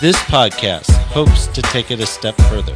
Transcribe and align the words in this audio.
This 0.00 0.16
podcast 0.26 0.92
hopes 1.06 1.48
to 1.48 1.60
take 1.60 1.90
it 1.90 1.98
a 1.98 2.06
step 2.06 2.36
further 2.36 2.74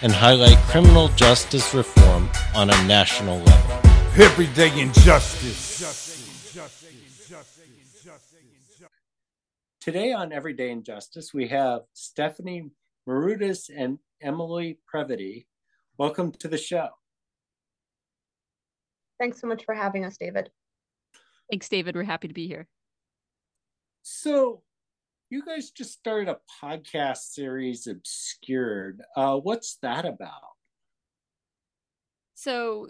and 0.00 0.10
highlight 0.10 0.56
criminal 0.68 1.08
justice 1.08 1.74
reform 1.74 2.30
on 2.54 2.70
a 2.70 2.86
national 2.86 3.36
level. 3.40 3.90
Everyday 4.18 4.80
injustice. 4.80 5.84
Today 9.82 10.14
on 10.14 10.32
Everyday 10.32 10.70
Injustice, 10.70 11.34
we 11.34 11.46
have 11.48 11.82
Stephanie 11.92 12.70
Marudas 13.06 13.68
and 13.68 13.98
Emily 14.22 14.78
Previti. 14.90 15.44
Welcome 15.98 16.32
to 16.38 16.48
the 16.48 16.56
show. 16.56 16.88
Thanks 19.20 19.42
so 19.42 19.46
much 19.46 19.66
for 19.66 19.74
having 19.74 20.06
us, 20.06 20.16
David. 20.16 20.48
Thanks, 21.50 21.68
David. 21.68 21.94
We're 21.94 22.04
happy 22.04 22.28
to 22.28 22.34
be 22.34 22.48
here. 22.48 22.66
So, 24.02 24.62
you 25.30 25.44
guys 25.44 25.70
just 25.70 25.92
started 25.92 26.28
a 26.28 26.38
podcast 26.62 27.32
series, 27.32 27.86
Obscured. 27.86 29.02
Uh, 29.16 29.36
what's 29.36 29.78
that 29.82 30.04
about? 30.04 30.54
So, 32.34 32.88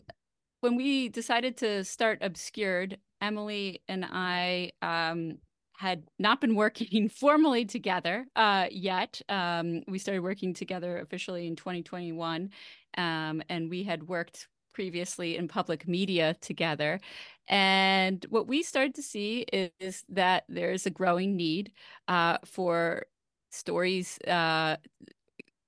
when 0.61 0.77
we 0.77 1.09
decided 1.09 1.57
to 1.59 1.85
start 1.85 2.19
Obscured, 2.23 2.99
Emily 3.21 3.83
and 3.89 4.05
I 4.05 4.73
um, 4.83 5.39
had 5.77 6.05
not 6.19 6.41
been 6.41 6.55
working 6.55 7.09
formally 7.21 7.65
together 7.65 8.27
uh, 8.37 8.67
yet. 8.71 9.21
Um, 9.29 9.83
we 9.89 9.99
started 9.99 10.21
working 10.21 10.53
together 10.53 10.99
officially 10.99 11.47
in 11.47 11.57
2021, 11.57 12.51
um, 12.99 13.43
and 13.49 13.71
we 13.71 13.85
had 13.85 14.09
worked 14.09 14.49
previously 14.77 15.39
in 15.39 15.49
public 15.49 15.89
media 15.89 16.37
together. 16.43 17.01
And 17.49 18.25
what 18.29 18.47
we 18.47 18.63
started 18.63 18.95
to 18.97 19.03
see 19.03 19.47
is, 19.51 19.71
is 19.81 20.05
that 20.11 20.45
there's 20.51 20.85
a 20.85 20.91
growing 20.91 21.35
need 21.35 21.73
uh, 22.09 22.37
for 22.45 23.07
stories. 23.51 24.19
Uh, 24.29 24.77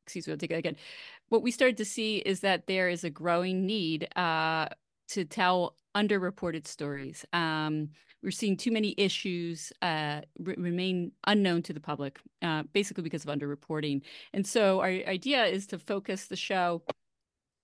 excuse 0.05 0.27
me, 0.27 0.33
I'll 0.33 0.39
take 0.39 0.51
it 0.51 0.59
again. 0.59 0.77
What 1.31 1.43
we 1.43 1.51
started 1.51 1.79
to 1.79 1.87
see 1.87 2.19
is 2.19 2.41
that 2.41 2.67
there 2.67 2.91
is 2.91 3.03
a 3.05 3.11
growing 3.11 3.65
need 3.65 4.09
uh, 4.15 4.67
to 5.15 5.25
tell 5.25 5.77
underreported 5.97 6.67
stories. 6.67 7.25
Um, 7.33 7.89
we're 8.23 8.31
seeing 8.43 8.59
too 8.59 8.73
many 8.73 8.95
issues 8.99 9.73
uh, 9.81 10.21
remain 10.39 11.13
unknown 11.27 11.63
to 11.63 11.73
the 11.73 11.81
public, 11.81 12.19
uh, 12.43 12.65
basically 12.75 13.05
because 13.05 13.25
of 13.25 13.31
underreporting. 13.31 14.03
And 14.35 14.47
so 14.47 14.81
our 14.81 14.89
idea 14.89 15.47
is 15.47 15.67
to 15.69 15.79
focus 15.79 16.27
the 16.27 16.37
show 16.37 16.83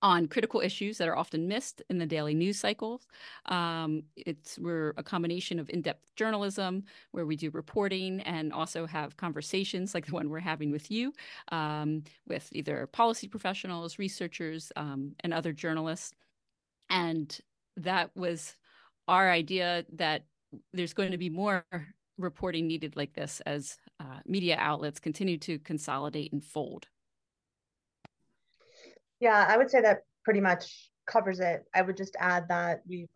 on 0.05 0.29
critical 0.29 0.61
issues 0.61 0.99
that 0.99 1.09
are 1.09 1.17
often 1.17 1.49
missed 1.49 1.83
in 1.89 1.97
the 1.99 2.05
daily 2.07 2.35
news 2.35 2.59
cycles. 2.61 3.09
Um, 3.47 4.03
it's 4.17 4.59
we're 4.59 4.93
a 4.99 5.03
combination 5.03 5.59
of 5.59 5.71
in-depth 5.71 6.15
journalism 6.15 6.85
where 7.13 7.25
we 7.25 7.37
do 7.37 7.51
reporting 7.51 8.21
and 8.21 8.53
also 8.53 8.87
have 8.87 9.17
conversations 9.17 9.95
like 9.95 10.07
the 10.07 10.13
one 10.13 10.29
we're 10.29 10.41
having 10.41 10.71
with 10.71 10.91
you, 10.91 11.15
um, 11.53 12.05
with 12.29 12.51
either 12.53 12.87
policy 12.89 13.29
professionals, 13.29 13.99
researchers, 13.99 14.71
um, 14.77 15.15
and 15.21 15.33
other 15.33 15.55
journalists. 15.55 16.13
And 16.91 17.37
that 17.79 18.11
was 18.15 18.57
our 19.09 19.31
idea 19.31 19.87
that 19.95 20.27
there's 20.75 20.95
going 20.95 21.13
to 21.13 21.19
be 21.19 21.31
more 21.31 21.65
reporting 22.19 22.67
needed 22.67 22.95
like 22.95 23.15
this 23.15 23.41
as 23.47 23.79
uh, 24.01 24.21
media 24.27 24.57
outlets 24.61 25.01
continue 25.01 25.39
to 25.39 25.59
consolidate 25.61 26.33
and 26.33 26.45
fold. 26.45 26.89
Yeah, 29.21 29.47
I 29.49 29.57
would 29.57 29.71
say 29.71 29.81
that 29.81 30.03
pretty 30.25 30.41
much 30.41 30.91
covers 31.07 31.41
it. 31.41 31.65
I 31.75 31.83
would 31.83 31.97
just 31.97 32.17
add 32.19 32.49
that 32.49 32.83
we, 32.87 33.07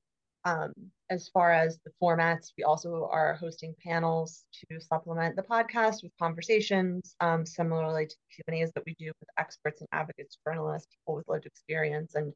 um, 0.45 0.73
as 1.11 1.29
far 1.29 1.53
as 1.53 1.79
the 1.85 1.91
formats, 2.03 2.53
we 2.57 2.65
also 2.65 3.09
are 3.11 3.35
hosting 3.35 3.75
panels 3.85 4.45
to 4.53 4.81
supplement 4.81 5.37
the 5.37 5.43
podcast 5.43 6.03
with 6.03 6.13
conversations, 6.19 7.15
um, 7.21 7.45
similarly 7.47 8.07
to 8.07 8.17
Q 8.35 8.45
and 8.47 8.57
A's 8.57 8.73
that 8.75 8.85
we 8.87 8.95
do 8.99 9.07
with 9.21 9.29
experts 9.39 9.81
and 9.81 9.89
advocates, 9.93 10.39
journalists, 10.47 10.89
people 10.95 11.17
with 11.17 11.29
lived 11.29 11.47
experience, 11.47 12.15
and 12.15 12.33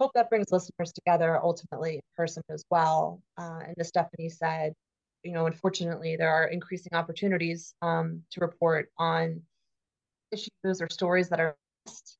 hope 0.00 0.12
that 0.14 0.28
brings 0.28 0.52
listeners 0.52 0.92
together 0.92 1.42
ultimately 1.42 1.94
in 1.96 2.00
person 2.16 2.42
as 2.50 2.64
well. 2.70 3.22
Uh, 3.38 3.60
and 3.66 3.74
as 3.78 3.88
Stephanie 3.88 4.28
said, 4.28 4.74
you 5.22 5.32
know, 5.32 5.46
unfortunately, 5.46 6.16
there 6.16 6.30
are 6.30 6.46
increasing 6.48 6.92
opportunities 6.94 7.74
um, 7.82 8.22
to 8.30 8.40
report 8.40 8.90
on 8.98 9.42
issues 10.32 10.80
or 10.80 10.88
stories 10.90 11.28
that 11.30 11.40
are 11.40 11.56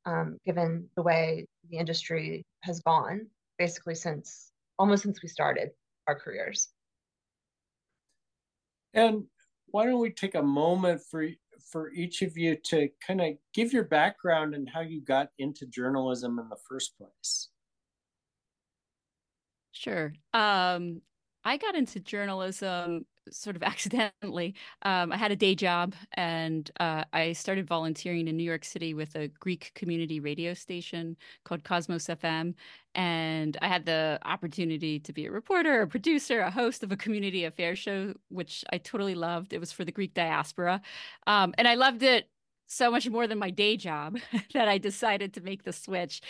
um, 0.04 0.38
given 0.44 0.88
the 0.96 1.02
way 1.02 1.46
the 1.70 1.78
industry 1.78 2.44
has 2.62 2.80
gone 2.80 3.26
basically 3.58 3.94
since 3.94 4.52
almost 4.78 5.02
since 5.02 5.22
we 5.22 5.28
started 5.28 5.70
our 6.06 6.18
careers. 6.18 6.68
And 8.94 9.24
why 9.66 9.86
don't 9.86 10.00
we 10.00 10.10
take 10.10 10.34
a 10.34 10.42
moment 10.42 11.02
for 11.10 11.26
for 11.70 11.90
each 11.92 12.22
of 12.22 12.36
you 12.36 12.56
to 12.64 12.88
kind 13.04 13.20
of 13.20 13.34
give 13.52 13.72
your 13.72 13.84
background 13.84 14.54
and 14.54 14.68
how 14.68 14.80
you 14.80 15.00
got 15.00 15.30
into 15.38 15.66
journalism 15.66 16.38
in 16.38 16.48
the 16.48 16.56
first 16.68 16.96
place? 16.96 17.48
Sure. 19.72 20.12
Um, 20.32 21.02
I 21.44 21.56
got 21.56 21.74
into 21.74 22.00
journalism 22.00 23.04
sort 23.30 23.56
of 23.56 23.62
accidentally. 23.64 24.54
Um, 24.82 25.12
I 25.12 25.16
had 25.16 25.30
a 25.32 25.36
day 25.36 25.54
job 25.54 25.94
and 26.14 26.70
uh, 26.80 27.04
I 27.12 27.32
started 27.32 27.66
volunteering 27.66 28.28
in 28.28 28.36
New 28.36 28.44
York 28.44 28.64
City 28.64 28.94
with 28.94 29.14
a 29.16 29.28
Greek 29.28 29.72
community 29.74 30.20
radio 30.20 30.54
station 30.54 31.16
called 31.44 31.64
Cosmos 31.64 32.06
FM. 32.06 32.54
And 32.94 33.56
I 33.60 33.68
had 33.68 33.84
the 33.84 34.18
opportunity 34.24 34.98
to 35.00 35.12
be 35.12 35.26
a 35.26 35.30
reporter, 35.30 35.82
a 35.82 35.86
producer, 35.86 36.40
a 36.40 36.50
host 36.50 36.82
of 36.82 36.92
a 36.92 36.96
community 36.96 37.44
affairs 37.44 37.78
show, 37.78 38.14
which 38.28 38.64
I 38.72 38.78
totally 38.78 39.14
loved. 39.14 39.52
It 39.52 39.60
was 39.60 39.70
for 39.72 39.84
the 39.84 39.92
Greek 39.92 40.14
diaspora. 40.14 40.80
Um, 41.26 41.54
and 41.58 41.68
I 41.68 41.74
loved 41.74 42.02
it 42.02 42.30
so 42.66 42.90
much 42.90 43.08
more 43.08 43.26
than 43.26 43.38
my 43.38 43.50
day 43.50 43.76
job 43.76 44.18
that 44.54 44.68
I 44.68 44.78
decided 44.78 45.34
to 45.34 45.40
make 45.40 45.62
the 45.62 45.72
switch 45.72 46.20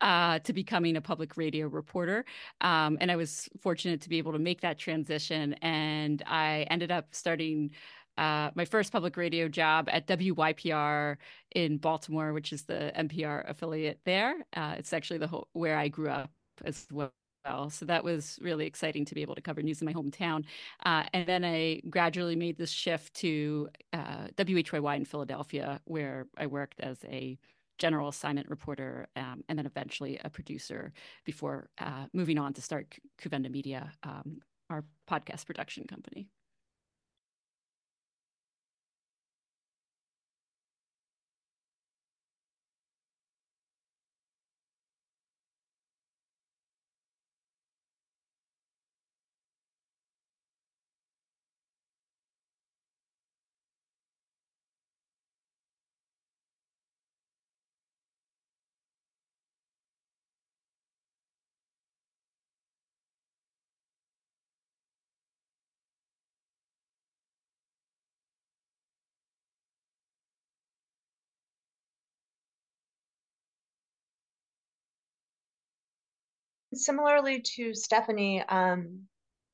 uh, 0.00 0.38
to 0.40 0.52
becoming 0.52 0.96
a 0.96 1.00
public 1.00 1.36
radio 1.36 1.68
reporter. 1.68 2.24
Um, 2.60 2.98
and 3.00 3.10
I 3.10 3.16
was 3.16 3.48
fortunate 3.60 4.00
to 4.02 4.08
be 4.08 4.18
able 4.18 4.32
to 4.32 4.38
make 4.38 4.60
that 4.62 4.78
transition. 4.78 5.54
And 5.62 6.22
I 6.26 6.66
ended 6.70 6.90
up 6.90 7.08
starting 7.12 7.70
uh, 8.18 8.50
my 8.54 8.64
first 8.64 8.92
public 8.92 9.16
radio 9.16 9.48
job 9.48 9.88
at 9.90 10.06
WYPR 10.06 11.16
in 11.54 11.78
Baltimore, 11.78 12.32
which 12.32 12.52
is 12.52 12.64
the 12.64 12.92
NPR 12.96 13.48
affiliate 13.48 14.00
there. 14.04 14.34
Uh, 14.54 14.74
it's 14.76 14.92
actually 14.92 15.18
the 15.18 15.26
whole, 15.26 15.48
where 15.52 15.76
I 15.76 15.88
grew 15.88 16.10
up 16.10 16.30
as 16.64 16.86
well 16.90 17.12
well. 17.44 17.70
So 17.70 17.84
that 17.86 18.04
was 18.04 18.38
really 18.40 18.66
exciting 18.66 19.04
to 19.06 19.14
be 19.14 19.22
able 19.22 19.34
to 19.34 19.40
cover 19.40 19.62
news 19.62 19.80
in 19.82 19.86
my 19.86 19.92
hometown. 19.92 20.44
Uh, 20.84 21.04
and 21.12 21.26
then 21.26 21.44
I 21.44 21.80
gradually 21.88 22.36
made 22.36 22.58
this 22.58 22.70
shift 22.70 23.14
to 23.14 23.68
uh, 23.92 24.28
WHYY 24.36 24.96
in 24.96 25.04
Philadelphia, 25.04 25.80
where 25.84 26.26
I 26.36 26.46
worked 26.46 26.80
as 26.80 26.98
a 27.04 27.38
general 27.78 28.08
assignment 28.08 28.48
reporter 28.48 29.08
um, 29.16 29.42
and 29.48 29.58
then 29.58 29.66
eventually 29.66 30.20
a 30.24 30.30
producer 30.30 30.92
before 31.24 31.68
uh, 31.78 32.06
moving 32.12 32.38
on 32.38 32.52
to 32.54 32.62
start 32.62 32.94
Kouvenda 33.20 33.50
Media, 33.50 33.90
um, 34.02 34.40
our 34.70 34.84
podcast 35.10 35.46
production 35.46 35.84
company. 35.86 36.28
Similarly 76.74 77.40
to 77.56 77.74
Stephanie, 77.74 78.42
um, 78.48 79.00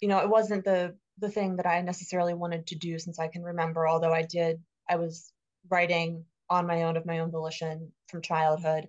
you 0.00 0.08
know, 0.08 0.18
it 0.18 0.28
wasn't 0.28 0.64
the 0.64 0.94
the 1.20 1.30
thing 1.30 1.56
that 1.56 1.66
I 1.66 1.80
necessarily 1.80 2.34
wanted 2.34 2.68
to 2.68 2.76
do 2.76 2.98
since 2.98 3.18
I 3.18 3.28
can 3.28 3.42
remember, 3.42 3.88
although 3.88 4.12
I 4.12 4.22
did, 4.22 4.60
I 4.88 4.96
was 4.96 5.32
writing 5.68 6.24
on 6.48 6.66
my 6.66 6.84
own 6.84 6.96
of 6.96 7.06
my 7.06 7.18
own 7.18 7.30
volition 7.30 7.92
from 8.08 8.22
childhood. 8.22 8.88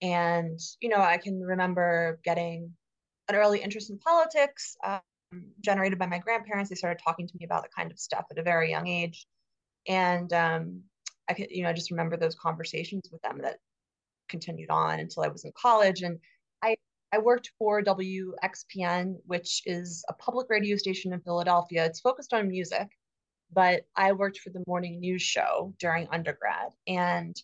And, 0.00 0.58
you 0.80 0.88
know, 0.88 1.00
I 1.00 1.18
can 1.18 1.40
remember 1.40 2.20
getting 2.24 2.72
an 3.28 3.34
early 3.34 3.60
interest 3.60 3.90
in 3.90 3.98
politics 3.98 4.76
um, 4.84 5.00
generated 5.60 5.98
by 5.98 6.06
my 6.06 6.18
grandparents. 6.18 6.70
They 6.70 6.76
started 6.76 7.02
talking 7.04 7.26
to 7.26 7.36
me 7.38 7.44
about 7.44 7.64
the 7.64 7.68
kind 7.76 7.90
of 7.90 7.98
stuff 7.98 8.24
at 8.30 8.38
a 8.38 8.42
very 8.42 8.70
young 8.70 8.86
age. 8.86 9.26
And 9.86 10.32
um, 10.32 10.82
I 11.28 11.34
could, 11.34 11.50
you 11.50 11.62
know, 11.62 11.68
I 11.68 11.74
just 11.74 11.90
remember 11.90 12.16
those 12.16 12.34
conversations 12.34 13.08
with 13.12 13.20
them 13.22 13.40
that 13.42 13.58
continued 14.28 14.70
on 14.70 15.00
until 15.00 15.24
I 15.24 15.28
was 15.28 15.44
in 15.44 15.52
college. 15.60 16.02
And 16.02 16.18
I, 17.12 17.18
worked 17.18 17.52
for 17.58 17.82
WXPN, 17.82 19.16
which 19.26 19.62
is 19.66 20.04
a 20.08 20.12
public 20.12 20.48
radio 20.50 20.76
station 20.76 21.12
in 21.12 21.20
Philadelphia. 21.20 21.84
It's 21.86 22.00
focused 22.00 22.32
on 22.32 22.48
music, 22.48 22.88
but 23.52 23.82
I 23.96 24.12
worked 24.12 24.38
for 24.38 24.50
the 24.50 24.64
morning 24.66 25.00
news 25.00 25.22
show 25.22 25.74
during 25.78 26.08
undergrad. 26.10 26.72
And 26.86 27.40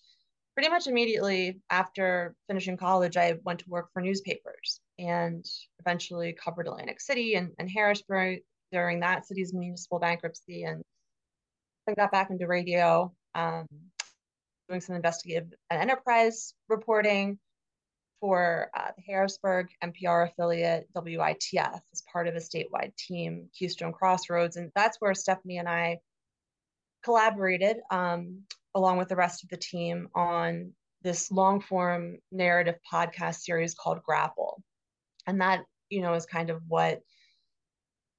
pretty 0.55 0.71
much 0.71 0.87
immediately 0.87 1.61
after 1.71 2.35
finishing 2.47 2.77
college, 2.77 3.17
I 3.17 3.39
went 3.45 3.61
to 3.61 3.69
work 3.69 3.93
for 3.93 4.01
newspapers 4.01 4.81
and 4.99 5.45
eventually 5.81 6.33
covered 6.33 6.67
Atlantic 6.67 7.01
City 7.01 7.35
and, 7.35 7.53
and 7.59 7.71
Harrisburg 7.71 8.41
during 8.71 9.01
that 9.01 9.27
city's 9.27 9.53
municipal 9.53 9.99
bankruptcy 9.99 10.65
and 10.65 10.83
then 11.87 11.95
got 11.97 12.13
back 12.13 12.31
into 12.31 12.47
radio, 12.47 13.13
um, 13.35 13.67
doing 14.69 14.81
some 14.81 14.97
investigative 14.97 15.53
and 15.71 15.81
enterprise 15.81 16.55
reporting 16.69 17.39
for 18.25 18.71
uh, 18.75 18.89
the 18.97 19.03
Harrisburg 19.07 19.69
NPR 19.85 20.31
affiliate 20.31 20.89
WITF 20.97 21.81
as 21.93 22.03
part 22.11 22.27
of 22.27 22.35
a 22.35 22.39
statewide 22.39 22.97
team, 22.97 23.51
Keystone 23.55 23.93
Crossroads. 23.93 24.57
And 24.57 24.73
that's 24.75 24.97
where 24.99 25.13
Stephanie 25.13 25.59
and 25.59 25.69
I 25.69 25.99
collaborated 27.05 27.81
um, 27.91 28.41
along 28.75 28.97
with 28.97 29.11
the 29.11 29.17
rest 29.17 29.45
of 29.45 29.51
the 29.51 29.59
team 29.59 30.09
on 30.15 30.73
this 31.03 31.31
long 31.31 31.61
form 31.61 32.17
narrative 32.33 32.77
podcast 32.91 33.41
series 33.41 33.75
called 33.75 34.03
Grapple. 34.03 34.63
And 35.27 35.43
that, 35.43 35.61
you 35.91 36.01
know, 36.01 36.15
is 36.15 36.25
kind 36.25 36.49
of 36.49 36.63
what 36.67 37.03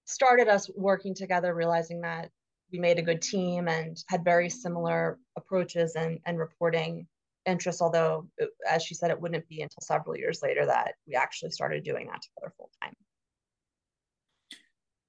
started 0.05 0.47
us 0.47 0.69
working 0.75 1.15
together, 1.15 1.51
realizing 1.55 2.01
that 2.01 2.29
we 2.71 2.77
made 2.77 2.99
a 2.99 3.01
good 3.01 3.23
team 3.23 3.67
and 3.67 3.97
had 4.07 4.23
very 4.23 4.51
similar 4.51 5.17
approaches 5.35 5.95
and, 5.95 6.19
and 6.27 6.37
reporting 6.37 7.07
interests. 7.45 7.81
Although, 7.81 8.27
as 8.69 8.83
she 8.83 8.93
said, 8.95 9.11
it 9.11 9.21
wouldn't 9.21 9.47
be 9.47 9.61
until 9.61 9.81
several 9.81 10.17
years 10.17 10.41
later 10.41 10.65
that 10.65 10.95
we 11.07 11.15
actually 11.15 11.51
started 11.51 11.83
doing 11.83 12.07
that 12.07 12.21
together 12.21 12.53
full 12.57 12.69
time. 12.81 12.93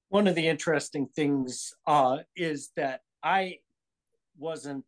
One 0.09 0.27
of 0.27 0.35
the 0.35 0.47
interesting 0.47 1.09
things 1.15 1.75
uh, 1.87 2.19
is 2.37 2.71
that 2.77 3.01
I 3.23 3.59
wasn't 4.39 4.85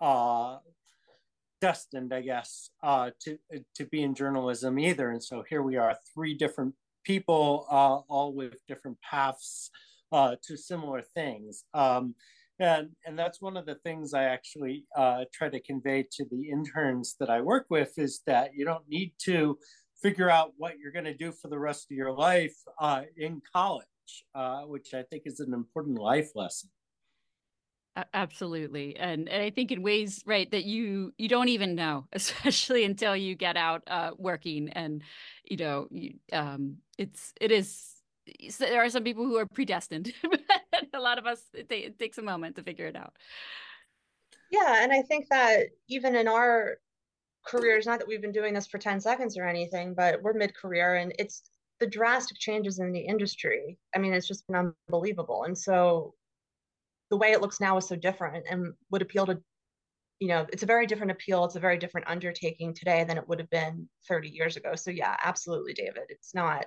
uh, 0.00 0.58
destined, 1.60 2.12
I 2.12 2.22
guess, 2.22 2.70
uh, 2.82 3.10
to 3.20 3.38
to 3.76 3.84
be 3.86 4.02
in 4.02 4.14
journalism 4.14 4.78
either. 4.78 5.10
And 5.10 5.22
so 5.22 5.44
here 5.48 5.62
we 5.62 5.76
are, 5.76 5.96
three 6.14 6.34
different 6.34 6.74
people, 7.04 7.66
uh, 7.70 7.98
all 8.12 8.32
with 8.32 8.54
different 8.66 8.98
paths 9.00 9.70
uh, 10.10 10.36
to 10.46 10.56
similar 10.56 11.02
things. 11.02 11.64
Um, 11.74 12.14
and 12.62 12.90
and 13.04 13.18
that's 13.18 13.42
one 13.42 13.56
of 13.56 13.66
the 13.66 13.74
things 13.76 14.14
I 14.14 14.24
actually 14.24 14.84
uh, 14.96 15.24
try 15.32 15.48
to 15.48 15.60
convey 15.60 16.06
to 16.12 16.24
the 16.30 16.50
interns 16.50 17.16
that 17.18 17.28
I 17.28 17.40
work 17.40 17.66
with 17.70 17.98
is 17.98 18.20
that 18.26 18.50
you 18.54 18.64
don't 18.64 18.88
need 18.88 19.14
to 19.24 19.58
figure 20.00 20.30
out 20.30 20.52
what 20.56 20.78
you're 20.78 20.92
going 20.92 21.04
to 21.04 21.14
do 21.14 21.32
for 21.32 21.48
the 21.48 21.58
rest 21.58 21.90
of 21.90 21.96
your 21.96 22.12
life 22.12 22.54
uh, 22.80 23.02
in 23.16 23.40
college, 23.52 23.86
uh, 24.34 24.62
which 24.62 24.94
I 24.94 25.02
think 25.02 25.24
is 25.26 25.40
an 25.40 25.52
important 25.52 25.98
life 25.98 26.30
lesson. 26.34 26.70
Absolutely. 28.14 28.96
And, 28.96 29.28
and 29.28 29.42
i 29.42 29.50
think 29.50 29.70
in 29.70 29.82
ways 29.82 30.22
right 30.24 30.50
that 30.50 30.64
you 30.64 31.12
you 31.18 31.28
don't 31.28 31.48
even 31.48 31.74
know 31.74 32.06
especially 32.12 32.84
until 32.84 33.14
you 33.14 33.34
get 33.34 33.56
out 33.56 33.82
uh, 33.86 34.12
working 34.16 34.70
and 34.70 35.02
you 35.44 35.58
know 35.58 35.88
you, 35.90 36.14
um, 36.32 36.76
it's 36.96 37.34
it 37.38 37.50
is 37.50 37.96
there 38.58 38.82
are 38.82 38.88
some 38.88 39.04
people 39.04 39.24
who 39.24 39.36
are 39.36 39.46
predestined 39.46 40.14
a 40.94 41.00
lot 41.00 41.18
of 41.18 41.26
us 41.26 41.42
it, 41.54 41.70
it 41.70 41.98
takes 41.98 42.18
a 42.18 42.22
moment 42.22 42.56
to 42.56 42.62
figure 42.62 42.86
it 42.86 42.96
out. 42.96 43.14
Yeah 44.50 44.82
and 44.82 44.92
i 44.92 45.02
think 45.02 45.26
that 45.30 45.66
even 45.88 46.14
in 46.14 46.28
our 46.28 46.78
careers 47.44 47.86
not 47.86 47.98
that 47.98 48.08
we've 48.08 48.22
been 48.22 48.32
doing 48.32 48.54
this 48.54 48.66
for 48.66 48.78
10 48.78 49.00
seconds 49.00 49.36
or 49.36 49.44
anything 49.44 49.94
but 49.94 50.22
we're 50.22 50.32
mid-career 50.32 50.96
and 50.96 51.12
it's 51.18 51.42
the 51.80 51.86
drastic 51.86 52.38
changes 52.38 52.78
in 52.78 52.92
the 52.92 53.00
industry 53.00 53.78
i 53.96 53.98
mean 53.98 54.12
it's 54.14 54.28
just 54.28 54.46
been 54.46 54.72
unbelievable. 54.88 55.44
And 55.44 55.58
so 55.58 56.14
the 57.10 57.16
way 57.16 57.32
it 57.32 57.40
looks 57.40 57.60
now 57.60 57.76
is 57.76 57.88
so 57.88 57.96
different 57.96 58.46
and 58.48 58.72
would 58.90 59.02
appeal 59.02 59.26
to 59.26 59.40
you 60.20 60.28
know 60.28 60.46
it's 60.52 60.62
a 60.62 60.66
very 60.66 60.86
different 60.86 61.12
appeal 61.12 61.44
it's 61.44 61.56
a 61.56 61.60
very 61.60 61.78
different 61.78 62.06
undertaking 62.08 62.72
today 62.74 63.04
than 63.04 63.18
it 63.18 63.28
would 63.28 63.40
have 63.40 63.50
been 63.50 63.88
30 64.08 64.28
years 64.28 64.56
ago. 64.56 64.74
So 64.74 64.90
yeah 64.90 65.16
absolutely 65.22 65.74
david 65.74 66.04
it's 66.08 66.34
not 66.34 66.66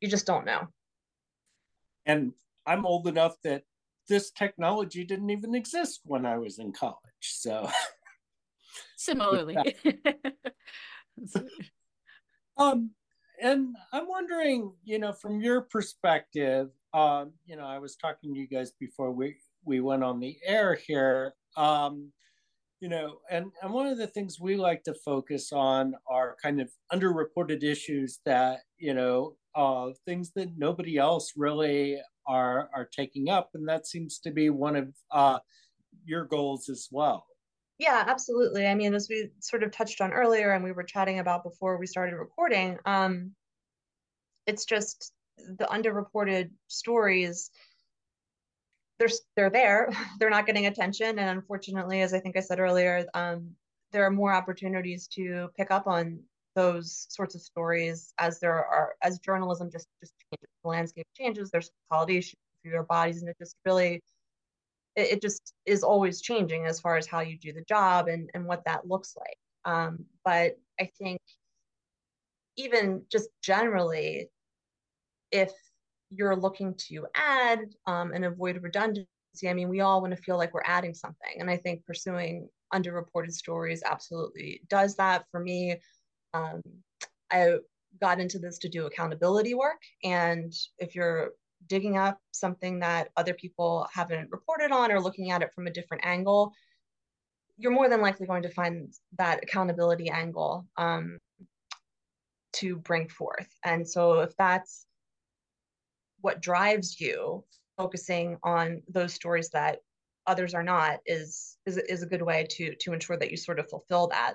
you 0.00 0.08
just 0.08 0.26
don't 0.26 0.46
know. 0.46 0.66
And 2.06 2.32
i'm 2.70 2.86
old 2.86 3.06
enough 3.06 3.34
that 3.44 3.62
this 4.08 4.30
technology 4.30 5.04
didn't 5.04 5.30
even 5.30 5.54
exist 5.54 6.00
when 6.04 6.26
i 6.26 6.36
was 6.36 6.58
in 6.58 6.72
college 6.72 6.96
so. 7.20 7.68
Similarly. 8.96 9.56
Um 12.56 12.90
and 13.40 13.74
i'm 13.92 14.06
wondering 14.06 14.72
you 14.84 14.98
know 14.98 15.12
from 15.12 15.40
your 15.40 15.62
perspective 15.62 16.68
um, 16.92 17.32
you 17.46 17.56
know, 17.56 17.66
I 17.66 17.78
was 17.78 17.96
talking 17.96 18.34
to 18.34 18.40
you 18.40 18.48
guys 18.48 18.72
before 18.78 19.12
we 19.12 19.36
we 19.64 19.80
went 19.80 20.02
on 20.02 20.20
the 20.20 20.36
air 20.44 20.74
here. 20.74 21.34
Um, 21.56 22.12
you 22.80 22.88
know, 22.88 23.18
and 23.30 23.46
and 23.62 23.72
one 23.72 23.86
of 23.86 23.98
the 23.98 24.06
things 24.06 24.40
we 24.40 24.56
like 24.56 24.82
to 24.84 24.94
focus 24.94 25.52
on 25.52 25.94
are 26.08 26.36
kind 26.42 26.60
of 26.60 26.70
underreported 26.92 27.62
issues 27.62 28.20
that 28.24 28.60
you 28.78 28.94
know, 28.94 29.36
uh, 29.54 29.90
things 30.04 30.32
that 30.34 30.56
nobody 30.56 30.96
else 30.96 31.32
really 31.36 31.98
are 32.30 32.70
are 32.72 32.88
taking 32.90 33.28
up, 33.28 33.50
and 33.54 33.68
that 33.68 33.86
seems 33.86 34.20
to 34.20 34.30
be 34.30 34.50
one 34.50 34.76
of 34.76 34.94
uh, 35.10 35.38
your 36.04 36.24
goals 36.24 36.68
as 36.68 36.88
well. 36.90 37.26
Yeah, 37.78 38.04
absolutely. 38.06 38.66
I 38.66 38.74
mean, 38.74 38.94
as 38.94 39.08
we 39.08 39.30
sort 39.40 39.62
of 39.62 39.72
touched 39.72 40.00
on 40.00 40.12
earlier, 40.12 40.52
and 40.52 40.62
we 40.62 40.72
were 40.72 40.84
chatting 40.84 41.18
about 41.18 41.42
before 41.42 41.78
we 41.78 41.86
started 41.86 42.16
recording, 42.16 42.78
um, 42.86 43.32
it's 44.46 44.64
just 44.64 45.12
the 45.36 45.66
underreported 45.66 46.50
stories 46.68 47.50
they're 48.98 49.08
they're 49.34 49.50
there 49.50 49.88
they're 50.20 50.30
not 50.30 50.46
getting 50.46 50.66
attention 50.66 51.18
and 51.18 51.30
unfortunately 51.30 52.02
as 52.02 52.12
i 52.12 52.20
think 52.20 52.36
i 52.36 52.40
said 52.40 52.60
earlier 52.60 53.06
um, 53.14 53.50
there 53.92 54.04
are 54.04 54.10
more 54.10 54.32
opportunities 54.32 55.08
to 55.08 55.48
pick 55.56 55.70
up 55.70 55.86
on 55.86 56.20
those 56.54 57.06
sorts 57.10 57.34
of 57.34 57.40
stories 57.40 58.12
as 58.18 58.40
there 58.40 58.54
are 58.54 58.94
as 59.02 59.18
journalism 59.20 59.70
just 59.70 59.86
just 60.00 60.12
changes 60.32 60.48
the 60.62 60.68
landscape 60.68 61.06
changes 61.16 61.50
there's 61.50 61.70
consolidation 61.88 62.38
through 62.62 62.72
your 62.72 62.82
bodies 62.84 63.20
and 63.20 63.30
it 63.30 63.36
just 63.38 63.56
really 63.64 64.00
it, 64.96 65.12
it, 65.12 65.22
just 65.22 65.54
is 65.66 65.84
always 65.84 66.20
changing 66.20 66.66
as 66.66 66.80
far 66.80 66.96
as 66.96 67.06
how 67.06 67.20
you 67.20 67.38
do 67.38 67.52
the 67.52 67.64
job 67.68 68.08
and 68.08 68.30
and 68.34 68.44
what 68.44 68.64
that 68.64 68.86
looks 68.86 69.16
like 69.16 69.36
um, 69.64 70.04
but 70.24 70.58
i 70.80 70.90
think 70.98 71.20
even 72.56 73.02
just 73.10 73.28
generally 73.42 74.28
if 75.30 75.52
you're 76.10 76.36
looking 76.36 76.74
to 76.74 77.06
add 77.14 77.60
um, 77.86 78.12
and 78.12 78.24
avoid 78.24 78.62
redundancy, 78.62 79.06
I 79.48 79.54
mean, 79.54 79.68
we 79.68 79.80
all 79.80 80.00
want 80.00 80.14
to 80.14 80.22
feel 80.22 80.36
like 80.36 80.52
we're 80.52 80.62
adding 80.64 80.94
something. 80.94 81.36
And 81.38 81.48
I 81.48 81.56
think 81.56 81.84
pursuing 81.86 82.48
underreported 82.74 83.32
stories 83.32 83.82
absolutely 83.84 84.60
does 84.68 84.96
that. 84.96 85.24
For 85.30 85.40
me, 85.40 85.76
um, 86.34 86.60
I 87.30 87.56
got 88.00 88.20
into 88.20 88.38
this 88.38 88.58
to 88.58 88.68
do 88.68 88.86
accountability 88.86 89.54
work. 89.54 89.82
And 90.04 90.52
if 90.78 90.94
you're 90.94 91.30
digging 91.66 91.96
up 91.98 92.18
something 92.32 92.80
that 92.80 93.10
other 93.16 93.34
people 93.34 93.86
haven't 93.92 94.30
reported 94.30 94.72
on 94.72 94.90
or 94.90 95.00
looking 95.00 95.30
at 95.30 95.42
it 95.42 95.52
from 95.54 95.66
a 95.66 95.72
different 95.72 96.04
angle, 96.04 96.52
you're 97.58 97.72
more 97.72 97.88
than 97.88 98.00
likely 98.00 98.26
going 98.26 98.42
to 98.42 98.50
find 98.50 98.92
that 99.18 99.42
accountability 99.42 100.08
angle 100.08 100.66
um, 100.78 101.18
to 102.54 102.76
bring 102.76 103.08
forth. 103.08 103.48
And 103.64 103.86
so 103.88 104.20
if 104.20 104.34
that's 104.36 104.86
what 106.22 106.40
drives 106.40 107.00
you 107.00 107.44
focusing 107.76 108.38
on 108.42 108.82
those 108.88 109.12
stories 109.12 109.50
that 109.50 109.78
others 110.26 110.54
are 110.54 110.62
not 110.62 110.98
is 111.06 111.56
is 111.66 111.78
is 111.78 112.02
a 112.02 112.06
good 112.06 112.22
way 112.22 112.46
to 112.48 112.74
to 112.76 112.92
ensure 112.92 113.16
that 113.16 113.30
you 113.30 113.36
sort 113.36 113.58
of 113.58 113.68
fulfill 113.68 114.06
that 114.08 114.34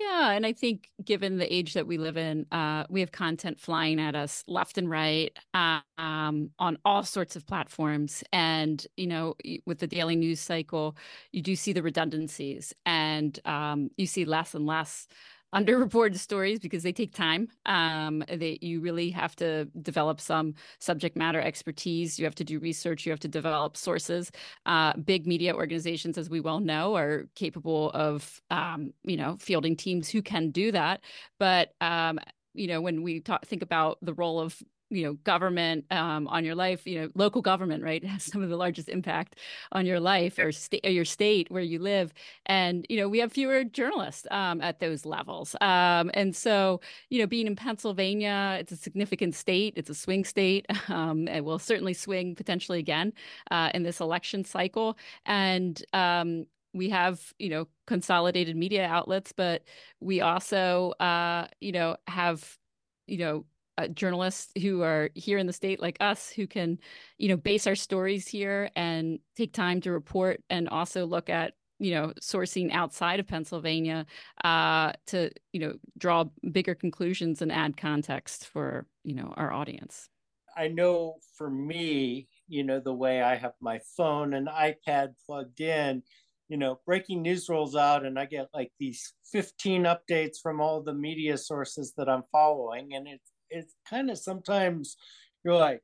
yeah, 0.00 0.30
and 0.30 0.46
I 0.46 0.52
think 0.52 0.90
given 1.04 1.38
the 1.38 1.52
age 1.52 1.74
that 1.74 1.88
we 1.88 1.98
live 1.98 2.16
in, 2.16 2.46
uh, 2.52 2.84
we 2.88 3.00
have 3.00 3.10
content 3.10 3.58
flying 3.58 4.00
at 4.00 4.14
us 4.14 4.44
left 4.46 4.78
and 4.78 4.88
right 4.88 5.36
um, 5.54 6.50
on 6.60 6.78
all 6.84 7.02
sorts 7.02 7.34
of 7.34 7.44
platforms. 7.46 8.22
And 8.32 8.86
you 8.96 9.08
know, 9.08 9.34
with 9.66 9.80
the 9.80 9.88
daily 9.88 10.14
news 10.14 10.38
cycle, 10.38 10.96
you 11.32 11.42
do 11.42 11.56
see 11.56 11.72
the 11.72 11.82
redundancies, 11.82 12.72
and 12.86 13.40
um, 13.44 13.90
you 13.96 14.06
see 14.06 14.24
less 14.24 14.54
and 14.54 14.66
less 14.66 15.08
underreported 15.54 16.18
stories 16.18 16.58
because 16.58 16.82
they 16.82 16.92
take 16.92 17.14
time. 17.14 17.48
Um, 17.66 18.22
you 18.28 18.80
really 18.80 19.10
have 19.10 19.34
to 19.36 19.66
develop 19.82 20.20
some 20.20 20.54
subject 20.78 21.16
matter 21.16 21.40
expertise. 21.40 22.18
You 22.18 22.24
have 22.24 22.34
to 22.36 22.44
do 22.44 22.58
research. 22.58 23.06
You 23.06 23.12
have 23.12 23.20
to 23.20 23.28
develop 23.28 23.76
sources. 23.76 24.30
Uh, 24.66 24.92
big 24.94 25.26
media 25.26 25.54
organizations, 25.54 26.18
as 26.18 26.28
we 26.28 26.40
well 26.40 26.60
know, 26.60 26.96
are 26.96 27.28
capable 27.34 27.90
of 27.92 28.40
um, 28.50 28.92
you 29.04 29.16
know 29.16 29.36
fielding 29.38 29.76
teams 29.76 30.08
who 30.08 30.22
can 30.22 30.50
do 30.50 30.72
that. 30.72 31.00
But 31.38 31.74
um, 31.80 32.18
you 32.54 32.66
know 32.66 32.80
when 32.80 33.02
we 33.02 33.20
talk 33.20 33.46
think 33.46 33.62
about 33.62 33.98
the 34.02 34.14
role 34.14 34.40
of 34.40 34.60
you 34.90 35.02
know 35.04 35.12
government 35.24 35.84
um, 35.90 36.26
on 36.28 36.44
your 36.44 36.54
life 36.54 36.86
you 36.86 37.00
know 37.00 37.08
local 37.14 37.42
government 37.42 37.82
right 37.82 38.04
has 38.04 38.24
some 38.24 38.42
of 38.42 38.48
the 38.48 38.56
largest 38.56 38.88
impact 38.88 39.36
on 39.72 39.86
your 39.86 40.00
life 40.00 40.38
or 40.38 40.52
state 40.52 40.80
or 40.84 40.90
your 40.90 41.04
state 41.04 41.50
where 41.50 41.62
you 41.62 41.78
live. 41.78 42.12
And 42.46 42.86
you 42.88 42.96
know 42.98 43.08
we 43.08 43.18
have 43.18 43.32
fewer 43.32 43.64
journalists 43.64 44.26
um, 44.30 44.60
at 44.60 44.80
those 44.80 45.04
levels. 45.04 45.54
Um, 45.60 46.10
and 46.14 46.34
so 46.34 46.80
you 47.10 47.18
know 47.20 47.26
being 47.26 47.46
in 47.46 47.56
pennsylvania 47.56 48.56
it's 48.60 48.72
a 48.72 48.76
significant 48.76 49.34
state 49.34 49.74
it's 49.76 49.90
a 49.90 49.94
swing 49.94 50.24
state 50.24 50.66
um, 50.88 51.28
it 51.28 51.44
will 51.44 51.58
certainly 51.58 51.94
swing 51.94 52.34
potentially 52.34 52.78
again 52.78 53.12
uh, 53.50 53.70
in 53.74 53.82
this 53.82 54.00
election 54.00 54.44
cycle. 54.44 54.96
And 55.26 55.82
um, 55.92 56.46
we 56.74 56.90
have 56.90 57.32
you 57.38 57.48
know 57.48 57.66
consolidated 57.86 58.56
media 58.56 58.86
outlets 58.86 59.32
but 59.32 59.62
we 60.00 60.20
also 60.20 60.90
uh, 61.00 61.46
you 61.60 61.72
know 61.72 61.96
have 62.06 62.58
you 63.06 63.18
know 63.18 63.44
uh, 63.78 63.86
journalists 63.88 64.52
who 64.60 64.82
are 64.82 65.08
here 65.14 65.38
in 65.38 65.46
the 65.46 65.52
state 65.52 65.80
like 65.80 65.96
us 66.00 66.30
who 66.30 66.46
can 66.46 66.78
you 67.16 67.28
know 67.28 67.36
base 67.36 67.66
our 67.66 67.76
stories 67.76 68.26
here 68.26 68.70
and 68.74 69.20
take 69.36 69.52
time 69.52 69.80
to 69.80 69.92
report 69.92 70.42
and 70.50 70.68
also 70.68 71.06
look 71.06 71.30
at 71.30 71.54
you 71.78 71.92
know 71.92 72.12
sourcing 72.20 72.72
outside 72.72 73.20
of 73.20 73.26
pennsylvania 73.28 74.04
uh, 74.44 74.92
to 75.06 75.30
you 75.52 75.60
know 75.60 75.74
draw 75.96 76.24
bigger 76.50 76.74
conclusions 76.74 77.40
and 77.40 77.52
add 77.52 77.76
context 77.76 78.48
for 78.48 78.86
you 79.04 79.14
know 79.14 79.32
our 79.36 79.52
audience. 79.52 80.08
I 80.56 80.66
know 80.66 81.18
for 81.36 81.48
me 81.48 82.26
you 82.48 82.64
know 82.64 82.80
the 82.80 82.92
way 82.92 83.22
i 83.22 83.36
have 83.36 83.52
my 83.60 83.78
phone 83.96 84.34
and 84.34 84.48
ipad 84.48 85.14
plugged 85.24 85.60
in 85.60 86.02
you 86.48 86.56
know 86.56 86.80
breaking 86.84 87.22
news 87.22 87.48
rolls 87.48 87.76
out 87.76 88.04
and 88.04 88.18
i 88.18 88.24
get 88.24 88.48
like 88.52 88.72
these 88.80 89.14
15 89.30 89.84
updates 89.84 90.40
from 90.42 90.60
all 90.60 90.82
the 90.82 90.94
media 90.94 91.38
sources 91.38 91.92
that 91.96 92.08
i'm 92.08 92.24
following 92.32 92.94
and 92.94 93.06
it's 93.06 93.30
it's 93.50 93.74
kind 93.88 94.10
of 94.10 94.18
sometimes 94.18 94.96
you're 95.44 95.56
like, 95.56 95.82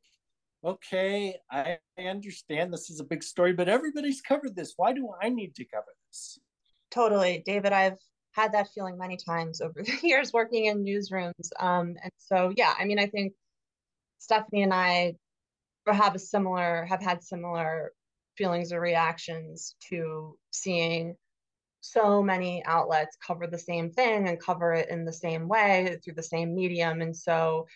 okay, 0.65 1.37
I 1.51 1.79
understand 1.99 2.73
this 2.73 2.91
is 2.91 3.01
a 3.01 3.05
big 3.05 3.23
story, 3.23 3.53
but 3.53 3.69
everybody's 3.69 4.23
covered 4.23 4.57
this. 4.57 4.75
Why 4.77 4.93
do 4.93 5.11
I 5.23 5.29
need 5.29 5.55
to 5.57 5.65
cover 5.65 5.93
this? 6.09 6.39
Totally, 6.91 7.43
David. 7.45 7.73
I've 7.73 7.99
had 8.33 8.53
that 8.53 8.69
feeling 8.75 8.97
many 8.99 9.17
times 9.17 9.61
over 9.61 9.83
the 9.83 9.99
years 10.03 10.33
working 10.33 10.67
in 10.67 10.85
newsrooms. 10.85 11.51
Um, 11.61 11.97
and 12.03 12.13
so, 12.17 12.53
yeah, 12.57 12.73
I 12.79 12.85
mean, 12.85 12.99
I 12.99 13.07
think 13.07 13.35
Stephanie 14.19 14.63
and 14.63 14.73
I 14.73 15.17
have 15.87 16.15
a 16.15 16.19
similar, 16.19 16.87
have 16.87 17.03
had 17.03 17.23
similar 17.23 17.93
feelings 18.37 18.73
or 18.73 18.81
reactions 18.81 19.77
to 19.91 20.37
seeing 20.51 21.17
so 21.85 22.23
many 22.23 22.65
outlets 22.65 23.17
cover 23.25 23.47
the 23.47 23.59
same 23.59 23.91
thing 23.91 24.29
and 24.29 24.41
cover 24.41 24.73
it 24.73 24.89
in 24.89 25.05
the 25.05 25.13
same 25.13 25.49
way 25.49 25.99
through 26.03 26.15
the 26.15 26.23
same 26.23 26.55
medium. 26.55 27.03
And 27.03 27.15
so 27.15 27.67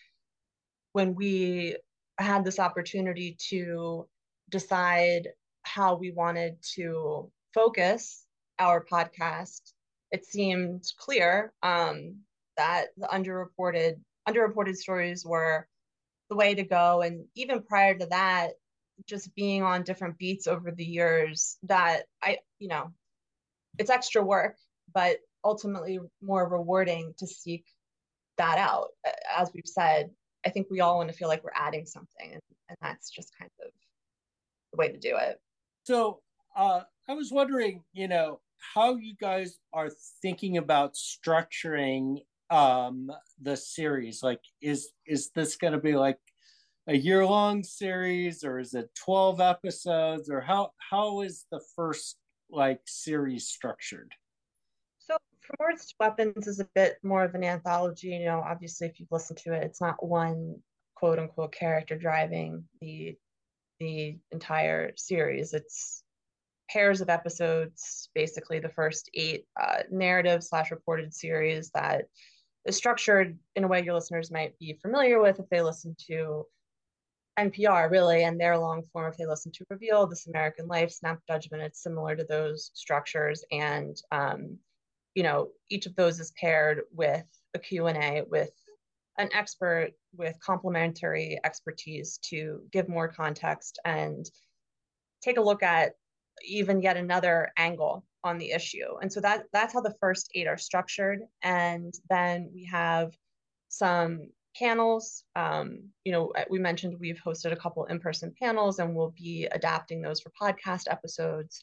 when 0.93 1.15
we 1.15 1.77
had 2.19 2.45
this 2.45 2.59
opportunity 2.59 3.37
to 3.50 4.09
decide 4.49 5.29
how 5.62 5.95
we 5.95 6.11
wanted 6.11 6.57
to 6.75 7.31
focus 7.53 8.25
our 8.59 8.83
podcast, 8.85 9.61
it 10.11 10.25
seemed 10.25 10.85
clear 10.99 11.53
um, 11.62 12.17
that 12.57 12.87
the 12.97 13.07
underreported 13.09 14.00
underreported 14.27 14.77
stories 14.77 15.25
were 15.25 15.67
the 16.31 16.37
way 16.37 16.55
to 16.55 16.62
go. 16.62 17.03
And 17.03 17.27
even 17.35 17.62
prior 17.62 17.97
to 17.99 18.07
that, 18.07 18.53
just 19.07 19.35
being 19.35 19.62
on 19.62 19.85
different 19.85 20.19
beats 20.19 20.47
over 20.47 20.71
the 20.71 20.85
years, 20.85 21.57
that 21.65 22.05
I, 22.23 22.38
you 22.59 22.69
know, 22.69 22.93
it's 23.78 23.90
extra 23.90 24.23
work, 24.23 24.56
but 24.92 25.18
ultimately 25.44 25.99
more 26.23 26.49
rewarding 26.49 27.14
to 27.18 27.26
seek 27.26 27.64
that 28.37 28.58
out. 28.58 28.88
As 29.37 29.50
we've 29.54 29.66
said, 29.66 30.11
I 30.44 30.50
think 30.50 30.68
we 30.70 30.80
all 30.80 30.99
want 30.99 31.11
to 31.11 31.16
feel 31.16 31.28
like 31.28 31.42
we're 31.42 31.50
adding 31.54 31.87
something, 31.87 32.32
and, 32.32 32.42
and 32.68 32.78
that's 32.80 33.11
just 33.11 33.32
kind 33.38 33.50
of 33.61 33.70
the 34.73 34.76
way 34.76 34.88
to 34.88 34.99
do 34.99 35.16
it. 35.16 35.40
So 35.85 36.20
uh, 36.56 36.82
I 37.08 37.14
was 37.14 37.32
wondering, 37.32 37.82
you 37.92 38.08
know, 38.08 38.40
how 38.75 38.97
you 38.97 39.14
guys 39.20 39.58
are 39.73 39.90
thinking 40.23 40.56
about 40.58 40.94
structuring 40.94 42.18
um, 42.50 43.11
the 43.40 43.56
series. 43.56 44.23
Like, 44.23 44.40
is 44.61 44.90
is 45.06 45.30
this 45.35 45.56
going 45.56 45.73
to 45.73 45.80
be 45.80 45.97
like 45.97 46.18
a 46.87 46.97
year 46.97 47.25
long 47.25 47.62
series, 47.62 48.44
or 48.44 48.58
is 48.58 48.75
it 48.75 48.90
twelve 48.94 49.40
episodes, 49.40 50.30
or 50.30 50.40
how 50.40 50.73
how 50.90 51.20
is 51.20 51.47
the 51.50 51.61
first 51.76 52.16
like 52.50 52.81
series 52.87 53.49
structured? 53.49 54.12
So 54.99 55.17
to 55.59 55.95
Weapons 55.99 56.47
is 56.47 56.61
a 56.61 56.69
bit 56.75 56.99
more 57.02 57.25
of 57.25 57.35
an 57.35 57.45
anthology. 57.45 58.09
You 58.09 58.26
know, 58.26 58.40
obviously, 58.40 58.87
if 58.87 59.00
you've 59.00 59.12
listened 59.12 59.38
to 59.40 59.52
it, 59.52 59.64
it's 59.64 59.81
not 59.81 60.05
one 60.05 60.57
quote 60.95 61.19
unquote 61.19 61.52
character 61.52 61.97
driving 61.97 62.64
the 62.81 63.17
the 63.81 64.19
entire 64.33 64.93
series. 64.97 65.55
It's 65.55 66.02
pairs 66.69 67.00
of 67.00 67.09
episodes, 67.09 68.11
basically 68.14 68.59
the 68.59 68.69
first 68.69 69.09
eight 69.14 69.47
uh, 69.61 69.83
narrative 69.90 70.43
slash 70.43 70.71
reported 70.71 71.14
series 71.14 71.71
that 71.75 72.07
is 72.67 72.76
structured 72.76 73.38
in 73.57 73.64
a 73.64 73.69
way 73.69 73.83
your 73.83 73.95
listeners 73.95 74.31
might 74.31 74.59
be 74.59 74.78
familiar 74.83 75.21
with 75.21 75.38
if 75.38 75.49
they 75.49 75.62
listen 75.62 75.97
to 76.09 76.45
NPR 77.38 77.90
really 77.90 78.25
and 78.25 78.40
their 78.40 78.59
long 78.59 78.83
form 78.92 79.11
if 79.11 79.16
they 79.16 79.26
listen 79.26 79.52
to 79.52 79.64
Reveal, 79.71 80.07
This 80.07 80.26
American 80.26 80.66
Life, 80.66 80.90
Snap 80.90 81.21
Judgment, 81.28 81.62
it's 81.62 81.83
similar 81.83 82.16
to 82.16 82.25
those 82.25 82.71
structures. 82.75 83.45
And, 83.52 83.97
um, 84.11 84.59
you 85.14 85.23
know, 85.23 85.50
each 85.71 85.87
of 85.87 85.95
those 85.95 86.18
is 86.21 86.33
paired 86.33 86.83
with 86.92 87.25
a 87.54 87.59
Q&A 87.59 88.23
with 88.28 88.50
an 89.18 89.28
expert 89.33 89.92
with 90.16 90.38
complementary 90.40 91.38
expertise 91.45 92.18
to 92.18 92.62
give 92.73 92.88
more 92.88 93.09
context 93.09 93.78
and 93.85 94.28
take 95.23 95.38
a 95.38 95.42
look 95.42 95.62
at 95.62 95.92
even 96.45 96.80
yet 96.80 96.97
another 96.97 97.50
angle 97.57 98.04
on 98.25 98.38
the 98.38 98.52
issue. 98.52 98.97
And 99.00 99.12
so 99.12 99.21
that 99.21 99.45
that's 99.52 99.75
how 99.75 99.80
the 99.80 99.95
first 100.00 100.30
eight 100.35 100.47
are 100.47 100.57
structured. 100.57 101.21
And 101.42 101.92
then 102.09 102.50
we 102.54 102.64
have 102.66 103.12
some 103.68 104.28
panels. 104.59 105.25
Um, 105.37 105.91
you 106.05 106.12
know, 106.12 106.33
uh, 106.37 106.45
we 106.50 106.59
mentioned 106.59 106.97
we've 106.99 107.21
hosted 107.25 107.53
a 107.53 107.57
couple 107.57 107.85
in-person 107.87 108.35
panels 108.41 108.79
and 108.79 108.95
we'll 108.95 109.15
be 109.17 109.47
adapting 109.53 110.00
those 110.00 110.21
for 110.21 110.33
podcast 110.41 110.85
episodes. 110.91 111.62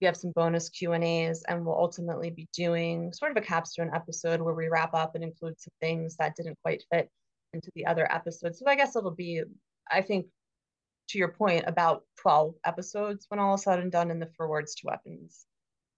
We 0.00 0.06
have 0.06 0.16
some 0.16 0.32
bonus 0.34 0.68
Q&As 0.68 1.44
and 1.44 1.64
we'll 1.64 1.78
ultimately 1.78 2.30
be 2.30 2.48
doing 2.52 3.12
sort 3.12 3.30
of 3.30 3.36
a 3.36 3.46
capstone 3.46 3.90
episode 3.94 4.40
where 4.40 4.54
we 4.54 4.68
wrap 4.68 4.94
up 4.94 5.14
and 5.14 5.22
include 5.22 5.60
some 5.60 5.72
things 5.80 6.16
that 6.16 6.36
didn't 6.36 6.58
quite 6.62 6.82
fit 6.92 7.08
into 7.52 7.70
the 7.74 7.86
other 7.86 8.10
episodes. 8.12 8.58
So 8.58 8.66
I 8.66 8.74
guess 8.74 8.96
it'll 8.96 9.12
be, 9.12 9.42
I 9.90 10.02
think, 10.02 10.26
to 11.08 11.18
your 11.18 11.28
point, 11.28 11.64
about 11.66 12.02
12 12.20 12.54
episodes 12.64 13.26
when 13.28 13.38
all 13.38 13.54
is 13.54 13.62
said 13.62 13.78
and 13.78 13.92
done 13.92 14.10
in 14.10 14.18
the 14.18 14.30
For 14.36 14.48
Words 14.48 14.74
to 14.76 14.86
Weapons 14.86 15.46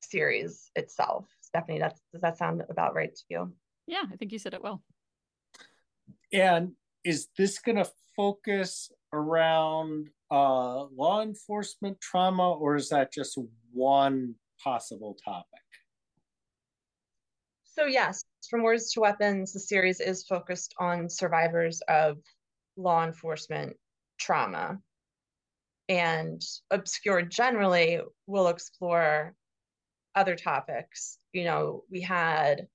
series 0.03 0.71
itself. 0.77 1.27
Stephanie, 1.41 1.79
that's, 1.79 2.01
does 2.13 2.23
that 2.23 2.39
sound 2.39 2.63
about 2.69 2.95
right 2.95 3.15
to 3.15 3.25
you? 3.31 3.53
Yeah, 3.87 4.03
I 4.13 4.17
think 4.17 4.33
you 4.33 4.39
said 4.39 4.55
it 4.55 4.63
well. 4.63 4.83
And 6.33 6.73
is 7.05 7.29
this 7.39 7.59
going 7.59 7.77
to 7.77 7.91
focus 8.17 8.91
around 9.13 10.09
uh, 10.31 10.85
law 10.87 11.23
enforcement 11.23 12.01
trauma, 12.01 12.53
or 12.53 12.77
is 12.77 12.89
that 12.89 13.13
just 13.13 13.39
one 13.73 14.35
possible 14.63 15.17
topic? 15.25 15.61
So, 17.65 17.85
yes, 17.85 18.25
from 18.49 18.63
Words 18.63 18.93
to 18.93 19.01
Weapons, 19.01 19.53
the 19.53 19.61
series 19.61 20.01
is 20.01 20.25
focused 20.25 20.75
on 20.79 21.09
survivors 21.09 21.83
of 21.89 22.19
law 22.77 23.05
enforcement 23.05 23.77
trauma. 24.19 24.79
And 25.89 26.43
Obscured 26.71 27.31
generally 27.31 28.01
will 28.27 28.49
explore 28.49 29.35
other 30.15 30.35
topics. 30.35 31.19
You 31.33 31.45
know, 31.45 31.85
we 31.91 32.01
had 32.01 32.67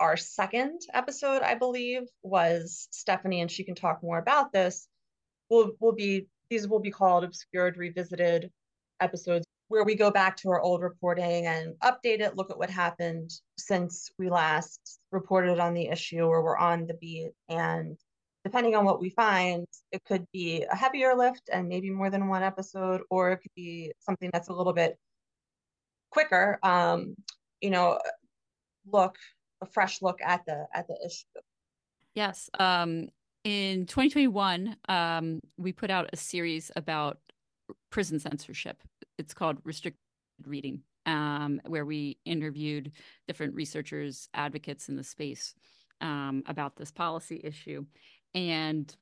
our 0.00 0.16
second 0.16 0.80
episode, 0.94 1.42
I 1.42 1.54
believe, 1.54 2.02
was 2.22 2.88
Stephanie, 2.90 3.42
and 3.42 3.50
she 3.50 3.64
can 3.64 3.74
talk 3.74 4.02
more 4.02 4.18
about 4.18 4.52
this. 4.52 4.88
Will 5.50 5.72
will 5.80 5.92
be 5.92 6.26
these 6.48 6.66
will 6.66 6.80
be 6.80 6.90
called 6.90 7.22
obscured 7.22 7.76
revisited 7.76 8.50
episodes 9.00 9.46
where 9.68 9.84
we 9.84 9.94
go 9.94 10.10
back 10.10 10.36
to 10.36 10.50
our 10.50 10.60
old 10.60 10.82
reporting 10.82 11.46
and 11.46 11.74
update 11.84 12.20
it, 12.20 12.34
look 12.34 12.50
at 12.50 12.58
what 12.58 12.68
happened 12.68 13.30
since 13.56 14.10
we 14.18 14.28
last 14.28 14.98
reported 15.12 15.60
on 15.60 15.74
the 15.74 15.86
issue 15.86 16.22
or 16.22 16.42
we're 16.42 16.58
on 16.58 16.88
the 16.88 16.94
beat. 16.94 17.30
And 17.48 17.96
depending 18.42 18.74
on 18.74 18.84
what 18.84 19.00
we 19.00 19.10
find, 19.10 19.64
it 19.92 20.02
could 20.04 20.26
be 20.32 20.64
a 20.68 20.74
heavier 20.74 21.14
lift 21.14 21.50
and 21.52 21.68
maybe 21.68 21.88
more 21.88 22.10
than 22.10 22.26
one 22.26 22.42
episode, 22.42 23.02
or 23.10 23.30
it 23.30 23.36
could 23.42 23.54
be 23.54 23.92
something 24.00 24.28
that's 24.32 24.48
a 24.48 24.52
little 24.52 24.72
bit 24.72 24.98
quicker. 26.10 26.58
Um, 26.64 27.14
you 27.60 27.70
know, 27.70 28.00
look 28.90 29.18
a 29.60 29.66
fresh 29.66 30.02
look 30.02 30.20
at 30.22 30.44
the 30.46 30.66
at 30.74 30.86
the 30.88 30.96
issue. 31.04 31.24
Yes. 32.14 32.50
Um, 32.58 33.08
in 33.44 33.86
2021, 33.86 34.76
um, 34.88 35.40
we 35.56 35.72
put 35.72 35.90
out 35.90 36.10
a 36.12 36.16
series 36.16 36.70
about 36.76 37.18
prison 37.90 38.18
censorship. 38.18 38.82
It's 39.18 39.32
called 39.32 39.58
Restricted 39.64 40.00
Reading, 40.44 40.82
um, 41.06 41.60
where 41.66 41.86
we 41.86 42.18
interviewed 42.24 42.92
different 43.26 43.54
researchers, 43.54 44.28
advocates 44.34 44.88
in 44.88 44.96
the 44.96 45.04
space 45.04 45.54
um, 46.00 46.42
about 46.46 46.76
this 46.76 46.90
policy 46.90 47.40
issue. 47.42 47.86
And 48.34 48.94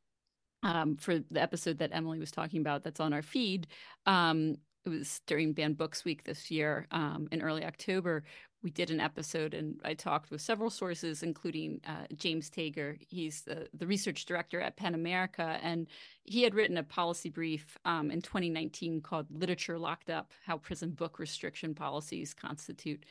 um, 0.63 0.97
for 0.97 1.19
the 1.19 1.43
episode 1.43 1.79
that 1.79 1.91
Emily 1.93 2.19
was 2.19 2.31
talking 2.31 2.61
about 2.61 2.85
that's 2.85 3.01
on 3.01 3.13
our 3.13 3.23
feed, 3.23 3.67
um, 4.07 4.57
it 4.85 4.89
was 4.91 5.21
during 5.27 5.53
Banned 5.53 5.77
Books 5.77 6.05
Week 6.05 6.25
this 6.25 6.51
year 6.51 6.87
um, 6.93 7.29
in 7.31 7.43
early 7.43 7.65
October. 7.65 8.25
We 8.63 8.71
did 8.71 8.91
an 8.91 9.01
episode 9.01 9.55
and 9.55 9.81
I 9.85 9.95
talked 9.95 10.31
with 10.31 10.41
several 10.41 10.69
sources, 10.69 11.23
including 11.23 11.81
uh, 11.87 12.07
James 12.17 12.51
Tager. 12.51 12.97
He's 13.09 13.43
the, 13.43 13.69
the 13.73 13.87
research 13.87 14.27
director 14.27 14.61
at 14.61 14.77
PEN 14.77 14.95
America. 14.95 15.59
And 15.63 15.87
he 16.25 16.43
had 16.43 16.55
written 16.55 16.77
a 16.77 16.83
policy 16.83 17.31
brief 17.31 17.79
um, 17.85 18.11
in 18.11 18.21
2019 18.21 19.01
called 19.01 19.27
Literature 19.31 19.79
Locked 19.79 20.11
Up 20.11 20.33
How 20.45 20.59
Prison 20.59 20.91
Book 20.91 21.19
Restriction 21.19 21.75
Policies 21.75 22.35
Constitute 22.35 23.05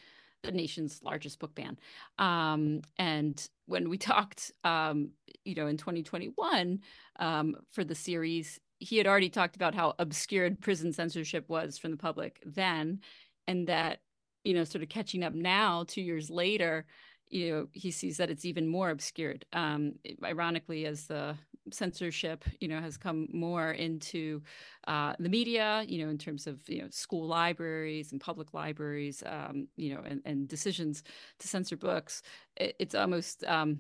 the 0.44 0.52
nation's 0.52 1.02
largest 1.04 1.40
book 1.40 1.54
ban. 1.56 1.78
Um, 2.20 2.82
and 2.98 3.48
when 3.66 3.90
we 3.90 3.98
talked, 3.98 4.52
um, 4.64 5.12
you 5.46 5.56
know, 5.56 5.68
in 5.68 5.78
2021 5.78 6.80
um, 7.20 7.56
for 7.72 7.84
the 7.84 7.96
series, 7.96 8.60
he 8.80 8.98
had 8.98 9.08
already 9.08 9.30
talked 9.30 9.56
about 9.56 9.76
how 9.76 9.96
obscured 10.00 10.60
prison 10.62 10.94
censorship 10.94 11.50
was 11.50 11.78
from 11.78 11.92
the 11.92 11.98
public 11.98 12.42
then, 12.46 13.00
and 13.48 13.68
that 13.68 14.02
you 14.48 14.54
know, 14.54 14.64
sort 14.64 14.82
of 14.82 14.88
catching 14.88 15.24
up 15.26 15.34
now, 15.34 15.84
two 15.86 16.02
years 16.02 16.30
later, 16.30 16.86
you 17.30 17.52
know, 17.52 17.68
he 17.74 17.92
sees 17.92 18.16
that 18.16 18.30
it's 18.30 18.46
even 18.46 18.66
more 18.66 18.92
obscured. 18.92 19.44
Um, 19.52 19.96
ironically, 20.24 20.86
as 20.86 21.08
the 21.08 21.36
censorship, 21.70 22.46
you 22.62 22.70
know, 22.70 22.80
has 22.80 22.96
come 22.96 23.28
more 23.34 23.74
into 23.74 24.42
uh, 24.88 25.16
the 25.20 25.28
media, 25.28 25.84
you 25.86 26.02
know, 26.02 26.10
in 26.10 26.18
terms 26.18 26.48
of 26.48 26.62
you 26.70 26.82
know 26.82 26.88
school 26.92 27.28
libraries 27.28 28.14
and 28.14 28.22
public 28.22 28.54
libraries, 28.54 29.22
um, 29.26 29.68
you 29.76 29.94
know, 29.94 30.02
and, 30.06 30.22
and 30.24 30.48
decisions 30.48 31.04
to 31.40 31.48
censor 31.50 31.76
books, 31.76 32.22
it, 32.56 32.74
it's 32.80 32.96
almost 32.96 33.44
um, 33.44 33.80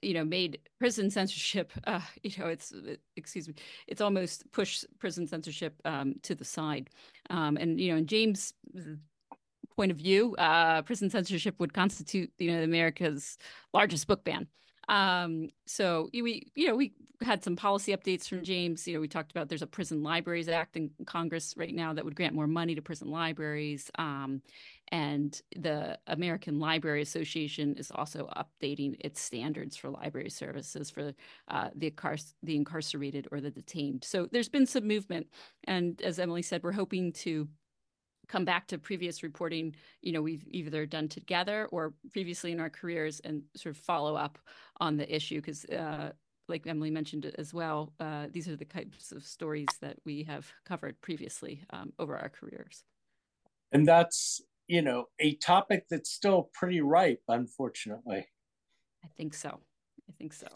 you 0.00 0.14
know 0.14 0.24
made 0.24 0.60
prison 0.78 1.10
censorship 1.10 1.72
uh, 1.88 2.00
you 2.22 2.30
know 2.38 2.46
it's 2.46 2.72
excuse 3.16 3.48
me 3.48 3.54
it's 3.88 4.00
almost 4.00 4.44
pushed 4.52 4.86
prison 5.00 5.26
censorship 5.26 5.74
um, 5.84 6.14
to 6.22 6.36
the 6.36 6.44
side 6.44 6.90
um, 7.30 7.56
and 7.56 7.80
you 7.80 7.90
know 7.90 7.96
in 7.96 8.06
james 8.06 8.54
point 9.76 9.90
of 9.90 9.96
view 9.96 10.34
uh, 10.36 10.82
prison 10.82 11.10
censorship 11.10 11.54
would 11.58 11.72
constitute 11.72 12.30
you 12.38 12.52
know 12.52 12.62
america's 12.62 13.38
largest 13.72 14.06
book 14.06 14.24
ban 14.24 14.46
um, 14.88 15.48
so 15.66 16.08
we, 16.12 16.50
you 16.54 16.68
know, 16.68 16.76
we 16.76 16.92
had 17.22 17.42
some 17.42 17.56
policy 17.56 17.96
updates 17.96 18.28
from 18.28 18.42
James. 18.42 18.86
You 18.86 18.94
know, 18.94 19.00
we 19.00 19.08
talked 19.08 19.30
about 19.30 19.48
there's 19.48 19.62
a 19.62 19.66
Prison 19.66 20.02
Libraries 20.02 20.48
Act 20.48 20.76
in 20.76 20.90
Congress 21.06 21.54
right 21.56 21.74
now 21.74 21.92
that 21.94 22.04
would 22.04 22.16
grant 22.16 22.34
more 22.34 22.46
money 22.46 22.74
to 22.74 22.82
prison 22.82 23.10
libraries. 23.10 23.90
Um, 23.98 24.42
and 24.88 25.40
the 25.56 25.98
American 26.06 26.58
Library 26.58 27.02
Association 27.02 27.74
is 27.76 27.90
also 27.94 28.28
updating 28.36 28.96
its 29.00 29.20
standards 29.20 29.76
for 29.76 29.90
library 29.90 30.30
services 30.30 30.90
for 30.90 31.12
uh, 31.48 31.68
the, 31.74 31.92
the 32.42 32.56
incarcerated 32.56 33.28
or 33.32 33.40
the 33.40 33.50
detained. 33.50 34.04
So 34.04 34.28
there's 34.30 34.48
been 34.48 34.66
some 34.66 34.86
movement. 34.86 35.28
And 35.64 36.00
as 36.02 36.18
Emily 36.18 36.42
said, 36.42 36.62
we're 36.62 36.72
hoping 36.72 37.12
to 37.12 37.48
come 38.28 38.44
back 38.44 38.66
to 38.66 38.78
previous 38.78 39.22
reporting 39.22 39.74
you 40.00 40.12
know 40.12 40.22
we've 40.22 40.44
either 40.50 40.86
done 40.86 41.08
together 41.08 41.68
or 41.70 41.94
previously 42.12 42.52
in 42.52 42.60
our 42.60 42.70
careers 42.70 43.20
and 43.20 43.42
sort 43.56 43.74
of 43.74 43.80
follow 43.80 44.16
up 44.16 44.38
on 44.80 44.96
the 44.96 45.14
issue 45.14 45.36
because 45.36 45.64
uh, 45.66 46.10
like 46.48 46.66
emily 46.66 46.90
mentioned 46.90 47.30
as 47.38 47.54
well 47.54 47.92
uh, 48.00 48.26
these 48.30 48.48
are 48.48 48.56
the 48.56 48.64
types 48.64 49.12
of 49.12 49.24
stories 49.24 49.68
that 49.80 49.96
we 50.04 50.22
have 50.22 50.50
covered 50.64 51.00
previously 51.00 51.62
um, 51.70 51.92
over 51.98 52.16
our 52.16 52.28
careers. 52.28 52.84
And 53.72 53.86
that's 53.86 54.40
you 54.66 54.82
know 54.82 55.06
a 55.18 55.34
topic 55.36 55.84
that's 55.90 56.10
still 56.10 56.50
pretty 56.54 56.80
ripe 56.80 57.22
unfortunately. 57.28 58.26
I 59.04 59.08
think 59.16 59.34
so. 59.34 59.60
I 60.08 60.12
think 60.18 60.32
so. 60.32 60.48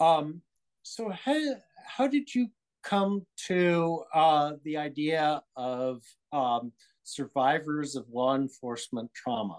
Um 0.00 0.42
so 0.82 1.10
how 1.10 1.40
how 1.86 2.06
did 2.08 2.34
you 2.34 2.48
come 2.82 3.26
to 3.46 4.02
uh, 4.14 4.52
the 4.64 4.76
idea 4.76 5.42
of 5.56 6.02
um, 6.32 6.72
survivors 7.04 7.96
of 7.96 8.06
law 8.10 8.34
enforcement 8.34 9.10
trauma? 9.14 9.58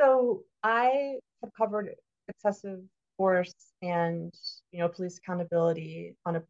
So 0.00 0.42
I 0.62 1.18
have 1.42 1.52
covered 1.56 1.94
excessive 2.28 2.80
force 3.16 3.54
and 3.82 4.32
you 4.70 4.80
know 4.80 4.88
police 4.88 5.18
accountability 5.18 6.16
on 6.24 6.36
a 6.36 6.42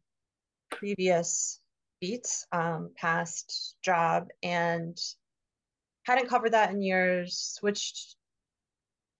previous 0.71 1.59
beat 2.01 2.27
um, 2.51 2.89
past 2.97 3.75
job 3.83 4.27
and 4.41 4.97
hadn't 6.03 6.29
covered 6.29 6.53
that 6.53 6.71
in 6.71 6.81
years 6.81 7.37
switched 7.59 8.15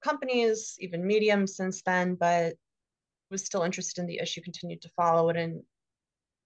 companies 0.04 0.76
even 0.80 1.06
mediums 1.06 1.56
since 1.56 1.82
then 1.84 2.16
but 2.16 2.56
was 3.34 3.46
still 3.46 3.64
interested 3.64 4.00
in 4.00 4.08
the 4.08 4.20
issue, 4.20 4.42
continued 4.42 4.82
to 4.84 4.90
follow 4.96 5.28
it, 5.28 5.36
and 5.36 5.62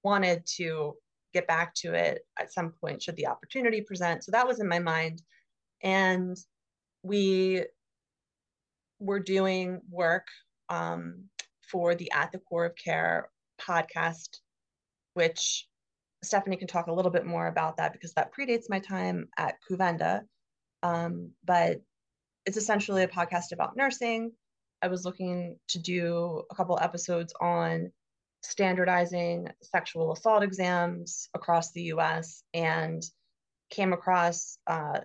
wanted 0.04 0.44
to 0.56 0.96
get 1.34 1.46
back 1.46 1.76
to 1.76 1.94
it 1.94 2.22
at 2.40 2.52
some 2.52 2.74
point 2.82 3.04
should 3.04 3.16
the 3.16 3.28
opportunity 3.28 3.82
present. 3.82 4.24
So 4.24 4.32
that 4.32 4.48
was 4.48 4.60
in 4.60 4.68
my 4.68 4.80
mind. 4.80 5.22
And 5.84 6.36
we 7.04 7.66
were 9.00 9.20
doing 9.20 9.82
work 9.92 10.26
um, 10.70 11.26
for 11.70 11.94
the 11.94 12.12
At 12.12 12.32
the 12.32 12.40
Core 12.40 12.66
of 12.66 12.76
Care 12.76 13.30
podcast, 13.62 14.40
which 15.14 15.68
Stephanie 16.24 16.58
can 16.58 16.68
talk 16.68 16.88
a 16.88 16.94
little 16.94 17.12
bit 17.12 17.26
more 17.26 17.48
about 17.48 17.78
that 17.78 17.94
because 17.94 18.14
that 18.14 18.32
predates 18.34 18.66
my 18.70 18.80
time 18.80 19.28
at 19.38 19.56
Kouvenda. 19.70 20.22
Um, 20.82 21.32
but 21.46 21.82
it's 22.46 22.58
essentially 22.58 23.04
a 23.04 23.08
podcast 23.08 23.52
about 23.52 23.76
nursing 23.76 24.32
I 24.82 24.88
was 24.88 25.06
looking 25.06 25.58
to 25.70 25.80
do 25.80 26.44
a 26.52 26.56
couple 26.56 26.78
episodes 26.80 27.34
on 27.42 27.92
standardizing 28.44 29.50
sexual 29.62 30.12
assault 30.14 30.44
exams 30.44 31.30
across 31.34 31.72
the 31.72 31.84
US 31.94 32.44
and 32.54 33.04
came 33.70 33.94
across 33.94 34.58
uh, 34.68 35.00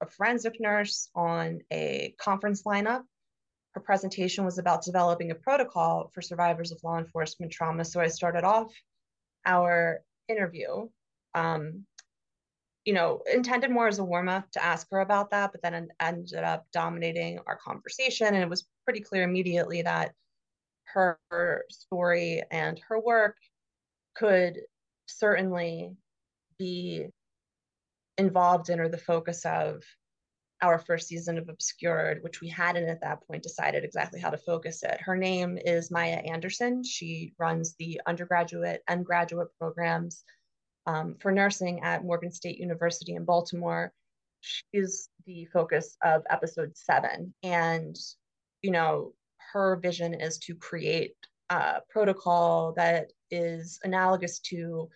a 0.00 0.06
forensic 0.06 0.60
nurse 0.60 1.10
on 1.14 1.60
a 1.72 2.14
conference 2.18 2.62
lineup. 2.62 3.02
Her 3.72 3.80
presentation 3.80 4.44
was 4.44 4.58
about 4.58 4.84
developing 4.84 5.30
a 5.30 5.34
protocol 5.34 6.10
for 6.14 6.22
survivors 6.22 6.72
of 6.72 6.82
law 6.82 6.98
enforcement 6.98 7.52
trauma. 7.52 7.84
So 7.84 8.00
I 8.00 8.08
started 8.08 8.44
off 8.44 8.72
our 9.44 10.00
interview 10.28 10.88
um, 11.34 11.84
you 12.88 12.94
know, 12.94 13.20
intended 13.30 13.70
more 13.70 13.86
as 13.86 13.98
a 13.98 14.04
warm 14.04 14.30
up 14.30 14.50
to 14.50 14.64
ask 14.64 14.86
her 14.90 15.00
about 15.00 15.28
that, 15.28 15.52
but 15.52 15.60
then 15.60 15.88
ended 16.00 16.42
up 16.42 16.64
dominating 16.72 17.38
our 17.46 17.58
conversation. 17.62 18.28
And 18.28 18.38
it 18.38 18.48
was 18.48 18.66
pretty 18.86 19.00
clear 19.00 19.24
immediately 19.24 19.82
that 19.82 20.14
her 20.94 21.18
story 21.68 22.42
and 22.50 22.80
her 22.88 22.98
work 22.98 23.36
could 24.16 24.60
certainly 25.04 25.92
be 26.58 27.08
involved 28.16 28.70
in 28.70 28.80
or 28.80 28.88
the 28.88 28.96
focus 28.96 29.44
of 29.44 29.82
our 30.62 30.78
first 30.78 31.08
season 31.08 31.36
of 31.36 31.50
Obscured, 31.50 32.22
which 32.22 32.40
we 32.40 32.48
hadn't 32.48 32.88
at 32.88 33.02
that 33.02 33.20
point 33.28 33.42
decided 33.42 33.84
exactly 33.84 34.18
how 34.18 34.30
to 34.30 34.38
focus 34.38 34.82
it. 34.82 34.98
Her 35.02 35.14
name 35.14 35.58
is 35.62 35.90
Maija 35.90 36.26
Anderson. 36.26 36.82
She 36.82 37.34
runs 37.38 37.74
the 37.74 38.00
undergraduate 38.06 38.82
and 38.88 39.04
graduate 39.04 39.48
programs 39.60 40.24
um, 40.88 41.14
for 41.20 41.30
nursing 41.30 41.80
at 41.82 42.02
Morgan 42.02 42.32
State 42.32 42.58
University 42.58 43.14
in 43.14 43.24
Baltimore. 43.24 43.92
She's 44.40 45.10
the 45.26 45.44
focus 45.52 45.96
of 46.02 46.22
episode 46.30 46.74
seven. 46.74 47.34
And, 47.42 47.94
you 48.62 48.70
know, 48.70 49.12
her 49.52 49.76
vision 49.76 50.14
is 50.14 50.38
to 50.38 50.54
create 50.54 51.14
a 51.50 51.80
protocol 51.90 52.72
that 52.76 53.12
is 53.30 53.78
analogous 53.84 54.38
to 54.40 54.88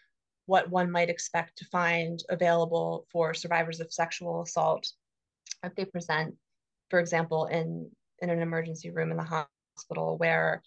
what 0.47 0.71
one 0.71 0.91
might 0.91 1.11
expect 1.11 1.59
to 1.59 1.67
find 1.67 2.23
available 2.31 3.07
for 3.13 3.35
survivors 3.35 3.81
of 3.81 3.93
sexual 3.93 4.43
assault 4.43 4.91
if 5.63 5.75
they 5.75 5.85
present, 5.85 6.35
for 6.89 7.01
example, 7.01 7.47
in, 7.47 7.91
in 8.21 8.31
an 8.31 8.41
emergency 8.41 8.91
room 8.91 9.11
in 9.11 9.19
the 9.19 9.47
hospital 9.77 10.17
where 10.17 10.63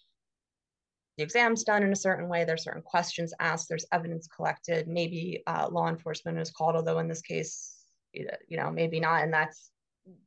the 1.16 1.22
exam's 1.22 1.64
done 1.64 1.82
in 1.82 1.92
a 1.92 1.96
certain 1.96 2.28
way, 2.28 2.44
there's 2.44 2.64
certain 2.64 2.82
questions 2.82 3.32
asked, 3.40 3.68
there's 3.68 3.86
evidence 3.92 4.26
collected, 4.26 4.86
maybe 4.88 5.42
uh, 5.46 5.68
law 5.70 5.88
enforcement 5.88 6.38
is 6.38 6.50
called, 6.50 6.76
although 6.76 6.98
in 6.98 7.08
this 7.08 7.22
case, 7.22 7.76
you 8.12 8.56
know, 8.56 8.70
maybe 8.70 9.00
not. 9.00 9.22
And 9.22 9.32
that's 9.32 9.70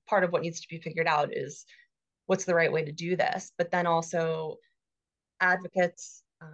part 0.08 0.24
of 0.24 0.32
what 0.32 0.42
needs 0.42 0.62
to 0.62 0.68
be 0.68 0.80
figured 0.80 1.08
out 1.08 1.36
is 1.36 1.66
what's 2.26 2.46
the 2.46 2.56
right 2.56 2.72
way 2.72 2.84
to 2.84 2.92
do 2.92 3.16
this. 3.16 3.52
But 3.58 3.72
then 3.72 3.88
also 3.88 4.58
advocates, 5.40 6.24
um, 6.42 6.50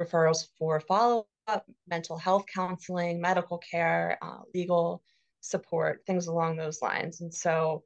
referrals 0.00 0.48
for 0.58 0.80
follow 0.80 1.26
up, 1.46 1.66
mental 1.88 2.16
health 2.16 2.44
counseling, 2.52 3.20
medical 3.20 3.58
care, 3.58 4.18
uh, 4.22 4.40
legal 4.54 5.02
support, 5.40 6.02
things 6.06 6.26
along 6.26 6.56
those 6.56 6.82
lines. 6.82 7.20
And 7.20 7.32
so 7.32 7.82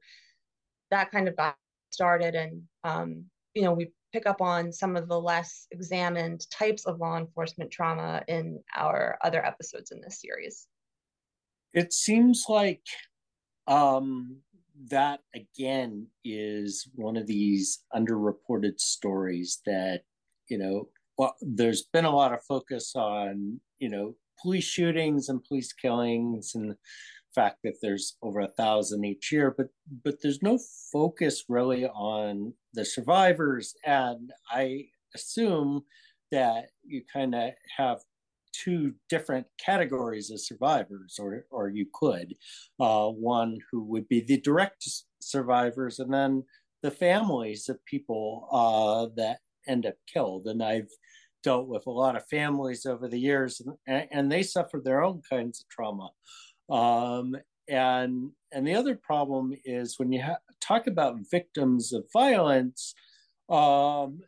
that 0.91 1.11
kind 1.11 1.27
of 1.27 1.35
got 1.35 1.55
started 1.91 2.35
and 2.35 2.61
um, 2.83 3.25
you 3.53 3.61
know 3.61 3.73
we 3.73 3.91
pick 4.11 4.25
up 4.25 4.41
on 4.41 4.71
some 4.71 4.95
of 4.95 5.07
the 5.07 5.19
less 5.19 5.67
examined 5.71 6.49
types 6.49 6.85
of 6.85 6.99
law 6.99 7.17
enforcement 7.17 7.71
trauma 7.71 8.23
in 8.27 8.59
our 8.75 9.17
other 9.23 9.45
episodes 9.45 9.91
in 9.91 10.01
this 10.01 10.21
series. 10.21 10.67
It 11.73 11.93
seems 11.93 12.45
like 12.49 12.81
um, 13.67 14.37
that 14.89 15.19
again 15.35 16.07
is 16.23 16.89
one 16.95 17.17
of 17.17 17.27
these 17.27 17.83
underreported 17.93 18.79
stories 18.79 19.59
that 19.65 20.01
you 20.49 20.57
know 20.57 20.87
well 21.17 21.35
there's 21.41 21.83
been 21.91 22.05
a 22.05 22.15
lot 22.15 22.33
of 22.33 22.43
focus 22.47 22.93
on 22.95 23.59
you 23.79 23.89
know 23.89 24.15
police 24.41 24.63
shootings 24.63 25.27
and 25.27 25.43
police 25.43 25.73
killings 25.73 26.51
and 26.55 26.75
fact 27.35 27.57
that 27.63 27.75
there's 27.81 28.17
over 28.21 28.39
a 28.41 28.47
thousand 28.47 29.05
each 29.05 29.31
year 29.31 29.53
but 29.55 29.67
but 30.03 30.15
there's 30.21 30.41
no 30.41 30.59
focus 30.91 31.45
really 31.47 31.85
on 31.85 32.53
the 32.73 32.83
survivors 32.83 33.75
and 33.85 34.31
i 34.51 34.83
assume 35.15 35.83
that 36.31 36.65
you 36.83 37.01
kind 37.11 37.33
of 37.33 37.51
have 37.77 37.99
two 38.51 38.93
different 39.09 39.45
categories 39.63 40.31
of 40.31 40.41
survivors, 40.41 41.17
or 41.19 41.45
or 41.51 41.69
you 41.69 41.85
could, 41.93 42.35
uh, 42.79 43.07
one 43.07 43.57
who 43.71 43.83
would 43.83 44.07
be 44.07 44.21
the 44.21 44.39
direct 44.41 44.87
survivors, 45.21 45.99
and 45.99 46.13
then 46.13 46.43
the 46.81 46.91
families 46.91 47.69
of 47.69 47.83
people 47.85 48.47
uh, 48.51 49.13
that 49.15 49.39
end 49.67 49.85
up 49.85 49.95
killed. 50.11 50.47
And 50.47 50.63
I've 50.63 50.89
dealt 51.43 51.67
with 51.67 51.85
a 51.87 51.91
lot 51.91 52.15
of 52.15 52.27
families 52.27 52.85
over 52.85 53.07
the 53.07 53.19
years, 53.19 53.61
and, 53.87 54.07
and 54.11 54.31
they 54.31 54.43
suffer 54.43 54.81
their 54.83 55.03
own 55.03 55.21
kinds 55.29 55.61
of 55.61 55.69
trauma. 55.69 56.09
Um, 56.69 57.35
and 57.67 58.31
and 58.51 58.67
the 58.67 58.75
other 58.75 58.95
problem 58.95 59.53
is 59.63 59.99
when 59.99 60.11
you 60.11 60.21
ha- 60.21 60.37
talk 60.61 60.87
about 60.87 61.29
victims 61.29 61.93
of 61.93 62.05
violence, 62.13 62.93
um, 63.49 64.19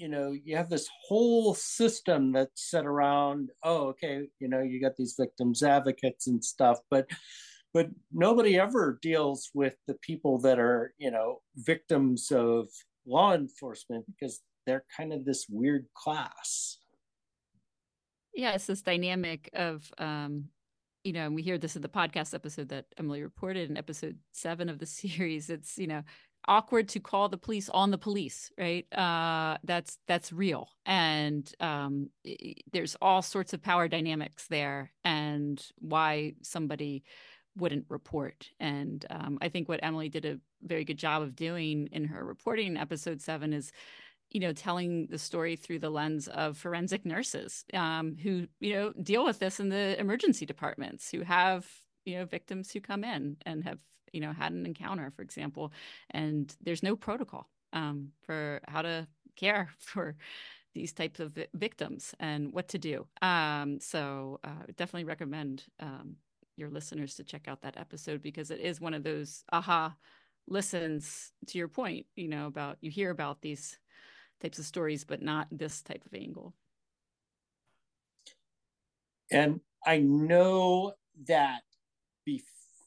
you 0.00 0.08
know 0.08 0.32
you 0.32 0.56
have 0.56 0.70
this 0.70 0.88
whole 1.06 1.54
system 1.54 2.32
that's 2.32 2.70
set 2.70 2.86
around 2.86 3.50
oh 3.62 3.88
okay 3.88 4.28
you 4.38 4.48
know 4.48 4.62
you 4.62 4.80
got 4.80 4.96
these 4.96 5.14
victims 5.18 5.62
advocates 5.62 6.26
and 6.26 6.42
stuff 6.42 6.78
but 6.90 7.06
but 7.74 7.88
nobody 8.12 8.58
ever 8.58 8.98
deals 9.02 9.50
with 9.54 9.76
the 9.86 9.94
people 9.94 10.38
that 10.38 10.58
are 10.58 10.94
you 10.98 11.10
know 11.10 11.40
victims 11.56 12.30
of 12.30 12.68
law 13.06 13.34
enforcement 13.34 14.04
because 14.06 14.40
they're 14.66 14.84
kind 14.94 15.12
of 15.12 15.24
this 15.24 15.46
weird 15.48 15.86
class. 15.94 16.78
Yeah 18.34 18.52
it's 18.52 18.66
this 18.66 18.82
dynamic 18.82 19.50
of 19.52 19.90
um 19.98 20.46
you 21.04 21.12
know 21.12 21.26
and 21.26 21.34
we 21.34 21.42
hear 21.42 21.58
this 21.58 21.76
in 21.76 21.82
the 21.82 21.88
podcast 21.88 22.34
episode 22.34 22.68
that 22.68 22.86
emily 22.98 23.22
reported 23.22 23.70
in 23.70 23.76
episode 23.76 24.18
seven 24.32 24.68
of 24.68 24.78
the 24.78 24.86
series 24.98 25.50
it's 25.50 25.78
you 25.78 25.86
know 25.86 26.02
awkward 26.48 26.88
to 26.88 27.00
call 27.00 27.28
the 27.28 27.36
police 27.38 27.68
on 27.68 27.90
the 27.90 27.98
police 27.98 28.50
right? 28.58 28.86
Uh 28.92 29.58
that's 29.64 29.98
that's 30.06 30.32
real. 30.32 30.68
And 30.86 31.50
um 31.60 32.10
there's 32.72 32.96
all 33.00 33.22
sorts 33.22 33.52
of 33.52 33.62
power 33.62 33.88
dynamics 33.88 34.46
there 34.48 34.92
and 35.04 35.62
why 35.78 36.34
somebody 36.42 37.04
wouldn't 37.56 37.86
report. 37.88 38.48
And 38.58 39.04
um, 39.10 39.38
i 39.42 39.48
think 39.48 39.68
what 39.68 39.80
emily 39.82 40.08
did 40.08 40.24
a 40.24 40.38
very 40.62 40.84
good 40.84 40.98
job 40.98 41.22
of 41.22 41.34
doing 41.34 41.88
in 41.92 42.04
her 42.04 42.24
reporting 42.24 42.68
in 42.68 42.76
episode 42.76 43.20
seven 43.20 43.52
is 43.52 43.72
you 44.30 44.40
know 44.40 44.52
telling 44.52 45.06
the 45.08 45.18
story 45.18 45.56
through 45.56 45.78
the 45.78 45.90
lens 45.90 46.28
of 46.28 46.56
forensic 46.56 47.04
nurses 47.04 47.64
um, 47.74 48.16
who 48.16 48.46
you 48.60 48.74
know 48.74 48.92
deal 49.02 49.24
with 49.24 49.38
this 49.38 49.60
in 49.60 49.68
the 49.68 49.98
emergency 50.00 50.46
departments 50.46 51.10
who 51.10 51.22
have 51.22 51.66
you 52.04 52.16
know 52.16 52.24
victims 52.24 52.70
who 52.72 52.80
come 52.80 53.04
in 53.04 53.36
and 53.46 53.64
have 53.64 53.78
you 54.12 54.20
know 54.20 54.32
had 54.32 54.52
an 54.52 54.66
encounter 54.66 55.12
for 55.14 55.22
example. 55.22 55.72
And 56.10 56.54
there's 56.60 56.82
no 56.82 56.96
protocol 56.96 57.48
um, 57.72 58.08
for 58.22 58.60
how 58.68 58.82
to 58.82 59.06
care 59.36 59.68
for 59.78 60.16
these 60.74 60.92
types 60.92 61.18
of 61.18 61.36
victims 61.54 62.14
and 62.20 62.52
what 62.52 62.68
to 62.68 62.78
do. 62.78 63.06
Um, 63.22 63.80
so 63.80 64.38
uh, 64.44 64.66
definitely 64.76 65.04
recommend 65.04 65.64
um, 65.80 66.16
your 66.56 66.70
listeners 66.70 67.16
to 67.16 67.24
check 67.24 67.48
out 67.48 67.62
that 67.62 67.76
episode 67.76 68.22
because 68.22 68.50
it 68.50 68.60
is 68.60 68.80
one 68.80 68.94
of 68.94 69.02
those 69.02 69.44
aha 69.52 69.94
listens 70.46 71.32
to 71.46 71.58
your 71.58 71.68
point 71.68 72.06
you 72.16 72.26
know 72.26 72.46
about 72.46 72.76
you 72.80 72.90
hear 72.90 73.10
about 73.10 73.40
these 73.40 73.78
types 74.40 74.58
of 74.58 74.64
stories 74.64 75.04
but 75.04 75.22
not 75.22 75.46
this 75.50 75.82
type 75.82 76.04
of 76.04 76.14
angle 76.14 76.54
and 79.30 79.60
i 79.86 79.98
know 79.98 80.92
that 81.26 81.60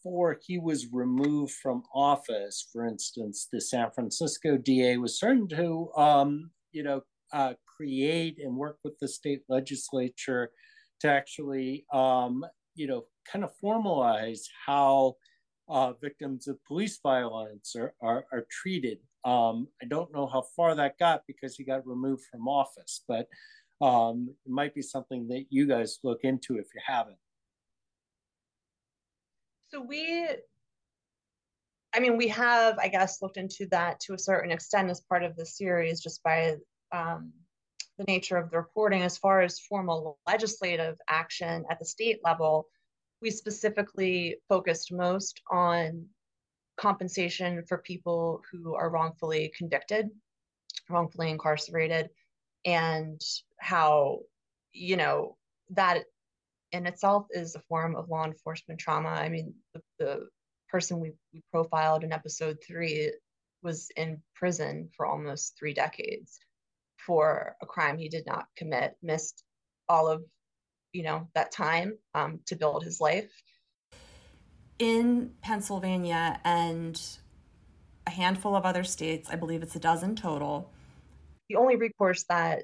before 0.04 0.38
he 0.46 0.58
was 0.58 0.92
removed 0.92 1.54
from 1.54 1.84
office, 1.94 2.68
for 2.72 2.86
instance, 2.86 3.48
the 3.52 3.62
San 3.62 3.90
Francisco 3.92 4.58
DA 4.58 4.98
was 4.98 5.16
starting 5.16 5.48
to, 5.48 5.90
um, 5.96 6.52
you 6.74 6.84
know, 6.84 7.02
uh, 7.32 7.54
create 7.78 8.38
and 8.44 8.56
work 8.56 8.78
with 8.84 9.00
the 9.00 9.08
state 9.08 9.44
legislature 9.48 10.52
to 11.00 11.08
actually, 11.08 11.86
um, 11.94 12.46
you 12.76 12.86
know, 12.86 13.06
kind 13.32 13.46
of 13.46 13.52
formalize 13.64 14.42
how 14.66 15.16
uh, 15.70 15.94
victims 16.02 16.50
of 16.50 16.58
police 16.66 17.00
violence 17.02 17.74
are, 17.78 17.94
are, 18.02 18.26
are 18.34 18.46
treated. 18.52 18.98
Um, 19.26 19.68
I 19.82 19.86
don't 19.86 20.14
know 20.14 20.28
how 20.28 20.44
far 20.56 20.76
that 20.76 21.00
got 21.00 21.22
because 21.28 21.56
he 21.56 21.64
got 21.64 21.88
removed 21.88 22.24
from 22.30 22.48
office, 22.48 23.04
but 23.08 23.28
um, 23.82 24.34
it 24.46 24.52
might 24.52 24.76
be 24.76 24.82
something 24.82 25.28
that 25.30 25.46
you 25.50 25.66
guys 25.68 26.00
look 26.04 26.20
into 26.24 26.58
if 26.58 26.68
you 26.74 26.82
haven't. 26.86 27.18
So 29.70 29.82
we, 29.82 30.28
I 31.96 32.00
mean, 32.00 32.18
we 32.18 32.28
have, 32.28 32.78
I 32.78 32.90
guess, 32.90 33.22
looked 33.22 33.38
into 33.38 33.66
that 33.72 34.00
to 34.02 34.14
a 34.14 34.20
certain 34.20 34.52
extent 34.52 34.90
as 34.90 35.02
part 35.02 35.24
of 35.24 35.36
the 35.36 35.46
series, 35.46 36.02
just 36.02 36.22
by 36.24 36.58
um, 36.92 37.32
the 37.98 38.04
nature 38.06 38.38
of 38.38 38.52
the 38.52 38.58
reporting. 38.58 39.02
As 39.02 39.18
far 39.18 39.42
as 39.42 39.60
formal 39.60 40.20
legislative 40.28 40.98
action 41.10 41.66
at 41.70 41.80
the 41.80 41.86
state 41.86 42.20
level, 42.24 42.68
we 43.22 43.32
specifically 43.32 44.38
focused 44.50 44.92
most 44.92 45.42
on 45.50 46.06
compensation 46.84 47.64
for 47.66 47.78
people 47.78 48.42
who 48.52 48.76
are 48.76 48.90
wrongfully 48.90 49.54
convicted, 49.58 50.10
wrongfully 50.90 51.30
incarcerated, 51.30 52.10
and 52.66 53.22
how, 53.58 54.20
you 54.74 54.98
know, 54.98 55.38
that 55.70 56.04
in 56.74 56.86
itself 56.86 57.28
is 57.32 57.56
a 57.56 57.64
form 57.70 57.96
of 57.96 58.10
law 58.10 58.26
enforcement 58.26 58.80
trauma. 58.82 59.14
I 59.26 59.30
mean, 59.30 59.54
the, 59.74 59.82
the 60.00 60.28
person 60.68 61.00
we, 61.00 61.14
we 61.34 61.42
profiled 61.54 62.04
in 62.04 62.12
episode 62.12 62.58
three 62.68 63.14
was 63.62 63.90
in 63.96 64.22
prison 64.36 64.90
for 64.96 65.06
almost 65.06 65.58
three 65.58 65.74
decades 65.74 66.38
for 66.98 67.56
a 67.62 67.66
crime 67.66 67.98
he 67.98 68.10
did 68.10 68.26
not 68.26 68.46
commit, 68.58 68.98
missed 69.02 69.44
all 69.88 70.10
of, 70.10 70.22
you 70.92 71.04
know, 71.04 71.30
that 71.34 71.54
time 71.54 71.98
um, 72.14 72.40
to 72.48 72.58
build 72.58 72.84
his 72.84 73.00
life. 73.00 73.32
In 74.84 75.32
Pennsylvania 75.42 76.42
and 76.44 77.02
a 78.06 78.10
handful 78.10 78.54
of 78.54 78.66
other 78.66 78.84
states, 78.84 79.30
I 79.32 79.38
believe 79.38 79.64
it's 79.64 79.78
a 79.78 79.80
dozen 79.80 80.14
total. 80.14 80.70
The 81.48 81.56
only 81.56 81.78
recourse 81.78 82.26
that 82.28 82.64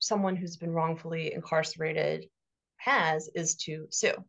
someone 0.00 0.34
who's 0.34 0.56
been 0.56 0.72
wrongfully 0.72 1.32
incarcerated 1.32 2.26
has 2.78 3.30
is 3.36 3.54
to 3.66 3.86
sue. 3.90 4.24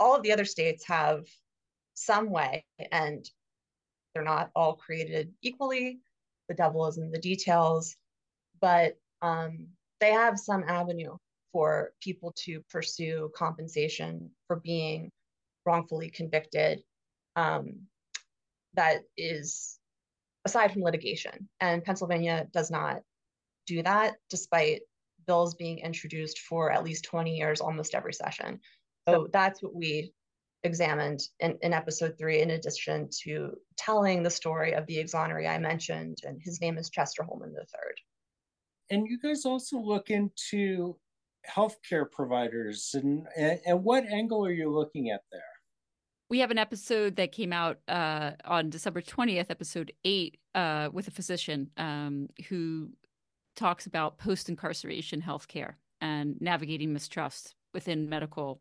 All 0.00 0.16
of 0.16 0.24
the 0.24 0.32
other 0.32 0.44
states 0.44 0.84
have 0.88 1.26
some 1.94 2.28
way, 2.28 2.64
and 2.90 3.24
they're 4.14 4.24
not 4.24 4.50
all 4.56 4.74
created 4.74 5.32
equally. 5.42 6.00
The 6.48 6.56
devil 6.56 6.88
is 6.88 6.98
in 6.98 7.12
the 7.12 7.20
details, 7.20 7.94
but 8.60 8.98
um, 9.22 9.68
they 10.00 10.10
have 10.10 10.40
some 10.40 10.64
avenue 10.66 11.16
for 11.54 11.92
people 12.02 12.34
to 12.34 12.60
pursue 12.68 13.30
compensation 13.36 14.28
for 14.48 14.56
being 14.56 15.08
wrongfully 15.64 16.10
convicted 16.10 16.82
um, 17.36 17.78
that 18.74 19.02
is 19.16 19.78
aside 20.44 20.72
from 20.72 20.82
litigation. 20.82 21.48
And 21.60 21.84
Pennsylvania 21.84 22.48
does 22.52 22.72
not 22.72 23.02
do 23.68 23.84
that, 23.84 24.16
despite 24.30 24.82
bills 25.28 25.54
being 25.54 25.78
introduced 25.78 26.40
for 26.40 26.72
at 26.72 26.82
least 26.82 27.04
20 27.04 27.36
years 27.36 27.60
almost 27.60 27.94
every 27.94 28.12
session. 28.12 28.58
So 29.08 29.28
that's 29.32 29.62
what 29.62 29.76
we 29.76 30.12
examined 30.64 31.20
in, 31.38 31.56
in 31.62 31.72
episode 31.72 32.16
three, 32.18 32.40
in 32.40 32.50
addition 32.50 33.08
to 33.22 33.52
telling 33.78 34.24
the 34.24 34.30
story 34.30 34.72
of 34.72 34.86
the 34.86 34.96
exoneree 34.96 35.48
I 35.48 35.58
mentioned, 35.58 36.18
and 36.24 36.40
his 36.42 36.60
name 36.60 36.78
is 36.78 36.90
Chester 36.90 37.22
Hollman 37.22 37.54
III. 37.56 37.94
And 38.90 39.06
you 39.06 39.20
guys 39.20 39.44
also 39.44 39.78
look 39.78 40.10
into 40.10 40.96
healthcare 41.52 42.10
providers, 42.10 42.90
and, 42.94 43.26
and, 43.36 43.60
and 43.66 43.84
what 43.84 44.04
angle 44.04 44.44
are 44.44 44.52
you 44.52 44.70
looking 44.70 45.10
at 45.10 45.20
there? 45.32 45.42
we 46.30 46.40
have 46.40 46.50
an 46.50 46.58
episode 46.58 47.16
that 47.16 47.32
came 47.32 47.52
out 47.52 47.78
uh, 47.86 48.32
on 48.44 48.70
December 48.70 49.00
20th, 49.00 49.50
episode 49.50 49.92
eight, 50.04 50.38
uh, 50.54 50.88
with 50.92 51.06
a 51.06 51.10
physician 51.10 51.70
um, 51.76 52.28
who 52.48 52.90
talks 53.54 53.86
about 53.86 54.18
post 54.18 54.48
incarceration 54.48 55.22
healthcare 55.22 55.74
and 56.00 56.36
navigating 56.40 56.92
mistrust 56.92 57.54
within 57.72 58.08
medical 58.08 58.60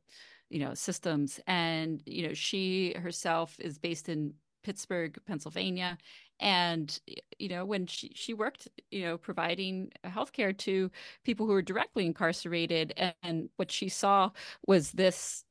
you 0.50 0.60
know 0.60 0.76
systems 0.76 1.40
and 1.48 2.04
you 2.06 2.28
know 2.28 2.34
she 2.34 2.94
herself 2.94 3.56
is 3.60 3.80
based 3.80 4.08
in 4.08 4.34
Pittsburgh, 4.64 5.18
Pennsylvania. 5.26 5.98
And, 6.44 7.00
you 7.40 7.50
know, 7.50 7.66
when 7.66 7.88
she, 7.88 8.12
she 8.16 8.36
worked, 8.36 8.68
you 8.92 9.04
know, 9.04 9.18
providing 9.18 9.92
healthcare 10.06 10.58
to 10.60 10.92
people 11.24 11.48
who 11.48 11.54
were 11.54 11.64
directly 11.64 12.06
incarcerated. 12.06 12.94
And, 12.98 13.16
and 13.24 13.50
what 13.58 13.72
she 13.72 13.90
saw 13.90 14.32
was 14.68 14.92
this, 14.92 15.46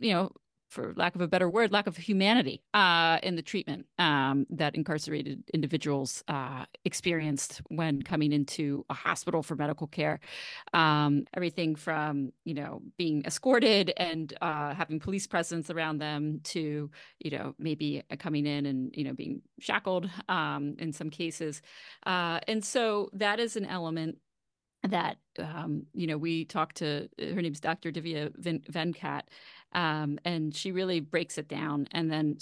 you 0.00 0.12
know, 0.12 0.32
for 0.72 0.94
lack 0.96 1.14
of 1.14 1.20
a 1.20 1.28
better 1.28 1.50
word, 1.50 1.70
lack 1.70 1.86
of 1.86 1.98
humanity 1.98 2.62
uh, 2.72 3.18
in 3.22 3.36
the 3.36 3.42
treatment 3.42 3.86
um, 3.98 4.46
that 4.48 4.74
incarcerated 4.74 5.44
individuals 5.52 6.24
uh, 6.28 6.64
experienced 6.86 7.60
when 7.68 8.00
coming 8.00 8.32
into 8.32 8.84
a 8.88 8.94
hospital 8.94 9.42
for 9.42 9.54
medical 9.54 9.86
care. 9.86 10.18
Um, 10.72 11.26
everything 11.34 11.76
from 11.76 12.32
you 12.44 12.54
know 12.54 12.80
being 12.96 13.22
escorted 13.26 13.92
and 13.98 14.32
uh, 14.40 14.74
having 14.74 14.98
police 14.98 15.26
presence 15.26 15.68
around 15.68 15.98
them 15.98 16.40
to 16.44 16.90
you 17.20 17.30
know 17.30 17.54
maybe 17.58 18.02
coming 18.18 18.46
in 18.46 18.64
and 18.64 18.94
you 18.96 19.04
know 19.04 19.12
being 19.12 19.42
shackled 19.60 20.08
um, 20.30 20.74
in 20.78 20.92
some 20.92 21.10
cases, 21.10 21.60
uh, 22.06 22.40
and 22.48 22.64
so 22.64 23.10
that 23.12 23.38
is 23.38 23.56
an 23.56 23.66
element 23.66 24.16
that 24.88 25.16
um, 25.38 25.86
you 25.94 26.06
know 26.06 26.18
we 26.18 26.44
talked 26.44 26.76
to 26.76 27.08
her 27.18 27.42
name's 27.42 27.60
dr 27.60 27.90
divya 27.92 28.30
venkat 28.70 29.22
um, 29.72 30.18
and 30.24 30.54
she 30.54 30.72
really 30.72 31.00
breaks 31.00 31.38
it 31.38 31.48
down 31.48 31.86
and 31.92 32.10
then 32.10 32.36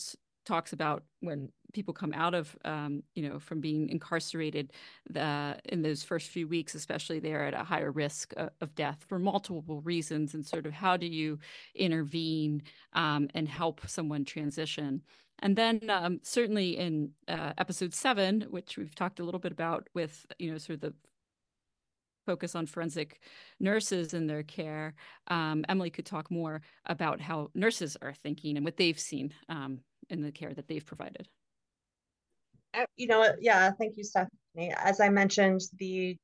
talks 0.46 0.72
about 0.72 1.05
when 1.20 1.50
people 1.72 1.94
come 1.94 2.12
out 2.12 2.35
of 2.35 2.57
um, 2.64 3.03
you 3.14 3.29
know 3.29 3.38
from 3.38 3.61
being 3.61 3.88
incarcerated 3.88 4.72
the, 5.09 5.57
in 5.66 5.83
those 5.83 6.03
first 6.03 6.29
few 6.29 6.48
weeks 6.48 6.74
especially 6.74 7.18
they're 7.18 7.44
at 7.44 7.55
a 7.55 7.64
higher 7.64 7.92
risk 7.92 8.33
of, 8.37 8.50
of 8.61 8.74
death 8.74 9.05
for 9.07 9.18
multiple 9.18 9.81
reasons 9.83 10.35
and 10.35 10.44
sort 10.44 10.66
of 10.66 10.72
how 10.72 10.96
do 10.96 11.07
you 11.07 11.38
intervene 11.74 12.62
um, 12.94 13.29
and 13.35 13.48
help 13.48 13.81
someone 13.87 14.24
transition. 14.24 15.03
And 15.42 15.57
then 15.57 15.88
um, 15.88 16.20
certainly 16.22 16.76
in 16.76 17.12
uh, 17.29 17.53
episode 17.57 17.94
seven 17.94 18.46
which 18.50 18.76
we've 18.76 18.94
talked 18.94 19.20
a 19.20 19.24
little 19.24 19.40
bit 19.40 19.53
about 19.53 19.88
with 19.94 20.26
you 20.38 20.50
know 20.50 20.59
sort 20.59 20.74
of 20.74 20.81
the 20.81 20.94
focus 22.26 22.54
on 22.54 22.66
forensic 22.66 23.20
nurses 23.59 24.14
and 24.14 24.28
their 24.28 24.42
care. 24.42 24.94
Um, 25.28 25.64
Emily 25.68 25.90
could 25.90 26.06
talk 26.06 26.30
more 26.30 26.62
about 26.87 27.20
how 27.20 27.50
nurses 27.54 27.96
are 28.02 28.14
thinking 28.14 28.56
and 28.56 28.64
what 28.64 28.76
they've 28.76 28.98
seen 28.98 29.33
um, 29.48 29.80
in 30.09 30.22
the 30.22 30.33
care 30.33 30.54
that 30.54 30.68
they've 30.68 30.85
provided. 30.85 31.28
Uh, 32.74 32.85
you 32.96 33.06
know, 33.06 33.35
yeah, 33.40 33.70
thank 33.72 33.96
you, 33.96 34.04
Stephanie. 34.04 34.72
As 34.76 35.00
I 35.00 35.09
mentioned, 35.09 35.61
the 35.78 36.16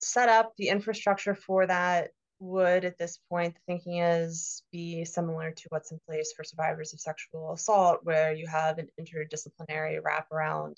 setup, 0.00 0.52
the 0.56 0.68
infrastructure 0.68 1.34
for 1.34 1.66
that 1.66 2.10
would 2.38 2.84
at 2.84 2.98
this 2.98 3.18
point 3.30 3.54
the 3.54 3.60
thinking 3.66 3.98
is 3.98 4.62
be 4.70 5.04
similar 5.04 5.50
to 5.50 5.66
what's 5.70 5.90
in 5.90 5.98
place 6.06 6.32
for 6.36 6.44
survivors 6.44 6.92
of 6.92 7.00
sexual 7.00 7.52
assault 7.52 8.00
where 8.02 8.32
you 8.32 8.46
have 8.46 8.78
an 8.78 8.88
interdisciplinary 9.00 9.98
wraparound 10.02 10.76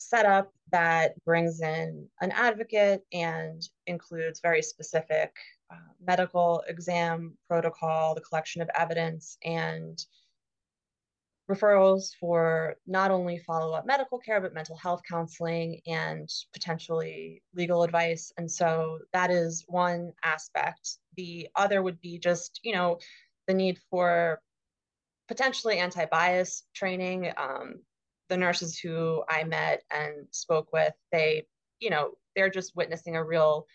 setup 0.00 0.52
that 0.72 1.12
brings 1.24 1.60
in 1.60 2.08
an 2.20 2.32
advocate 2.32 3.02
and 3.12 3.62
includes 3.86 4.40
very 4.40 4.62
specific 4.62 5.32
uh, 5.70 5.76
medical 6.04 6.62
exam 6.68 7.36
protocol, 7.48 8.14
the 8.14 8.20
collection 8.20 8.62
of 8.62 8.70
evidence, 8.74 9.36
and 9.44 10.04
referrals 11.50 12.14
for 12.18 12.76
not 12.86 13.10
only 13.10 13.38
follow 13.38 13.72
up 13.72 13.84
medical 13.84 14.18
care, 14.18 14.40
but 14.40 14.54
mental 14.54 14.76
health 14.76 15.02
counseling 15.08 15.80
and 15.86 16.28
potentially 16.52 17.42
legal 17.54 17.82
advice. 17.82 18.32
And 18.38 18.50
so 18.50 19.00
that 19.12 19.30
is 19.30 19.64
one 19.66 20.12
aspect. 20.24 20.98
The 21.16 21.48
other 21.56 21.82
would 21.82 22.00
be 22.00 22.18
just, 22.18 22.60
you 22.62 22.72
know, 22.72 22.98
the 23.46 23.54
need 23.54 23.78
for 23.90 24.40
potentially 25.28 25.78
anti 25.78 26.04
bias 26.06 26.64
training. 26.74 27.32
Um, 27.36 27.80
the 28.30 28.36
nurses 28.36 28.78
who 28.78 29.22
I 29.28 29.44
met 29.44 29.82
and 29.90 30.26
spoke 30.30 30.72
with, 30.72 30.94
they, 31.12 31.46
you 31.80 31.90
know, 31.90 32.12
they're 32.34 32.48
just 32.48 32.76
witnessing 32.76 33.16
a 33.16 33.24
real 33.24 33.66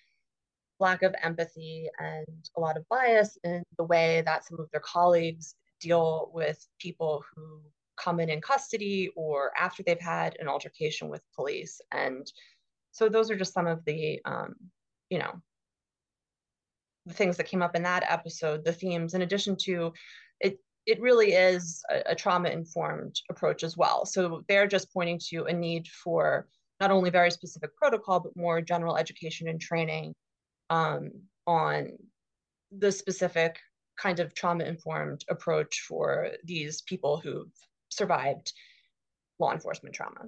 lack 0.80 1.04
of 1.04 1.14
empathy 1.22 1.90
and 2.00 2.50
a 2.58 2.60
lot 2.60 2.78
of 2.78 2.88
bias 2.90 3.38
in 3.44 3.64
the 3.78 3.84
way 3.84 4.24
that 4.26 4.46
some 4.46 4.60
of 4.60 4.72
their 4.72 4.82
colleagues 4.82 5.56
deal 5.80 6.32
with 6.34 6.66
people 6.80 7.24
who 7.36 7.62
come 7.98 8.20
in 8.20 8.30
in 8.30 8.42
custody 8.42 9.12
or 9.16 9.52
after 9.58 9.84
they've 9.84 10.00
had 10.00 10.36
an 10.40 10.48
altercation 10.48 11.10
with 11.10 11.22
police. 11.36 11.80
And 11.92 12.30
so 12.92 13.10
those 13.10 13.30
are 13.30 13.38
just 13.38 13.54
some 13.54 13.68
of 13.68 13.84
the, 13.86 14.22
um, 14.26 14.56
you 15.10 15.20
know, 15.20 15.34
the 17.06 17.14
things 17.14 17.38
that 17.38 17.48
came 17.48 17.62
up 17.62 17.76
in 17.76 17.84
that 17.84 18.06
episode, 18.10 18.66
the 18.66 18.74
themes, 18.74 19.14
in 19.14 19.22
addition 19.22 19.56
to 19.58 19.94
it, 20.40 20.60
it 20.86 21.02
really 21.02 21.34
is 21.34 21.82
a, 21.90 22.12
a 22.12 22.16
trauma 22.16 22.50
informed 22.50 23.16
approach 23.30 23.64
as 23.64 23.76
well. 23.76 24.06
So 24.06 24.44
they're 24.48 24.68
just 24.68 24.94
pointing 24.94 25.20
to 25.30 25.46
a 25.46 25.54
need 25.54 25.88
for 25.88 26.48
not 26.80 26.92
only 26.92 27.10
very 27.10 27.32
specific 27.32 27.76
protocol, 27.76 28.20
but 28.20 28.36
more 28.36 28.62
general 28.62 28.98
education 28.98 29.48
and 29.48 29.60
training 29.60 30.14
um, 30.70 31.12
on 31.48 31.92
the 32.78 32.92
specific 32.92 33.58
kind 33.98 34.20
of 34.20 34.34
trauma 34.34 34.66
informed 34.66 35.24
approach 35.30 35.86
for 35.88 36.32
these 36.44 36.82
people 36.82 37.18
who've 37.18 37.52
survived 37.90 38.52
law 39.40 39.54
enforcement 39.54 39.96
trauma. 39.96 40.28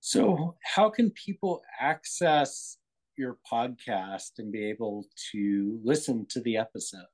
So, 0.00 0.56
how 0.62 0.90
can 0.90 1.10
people 1.10 1.62
access 1.80 2.76
your 3.16 3.38
podcast 3.50 4.32
and 4.38 4.50
be 4.50 4.64
able 4.64 5.06
to 5.30 5.80
listen 5.84 6.26
to 6.30 6.40
the 6.40 6.56
episode? 6.56 7.06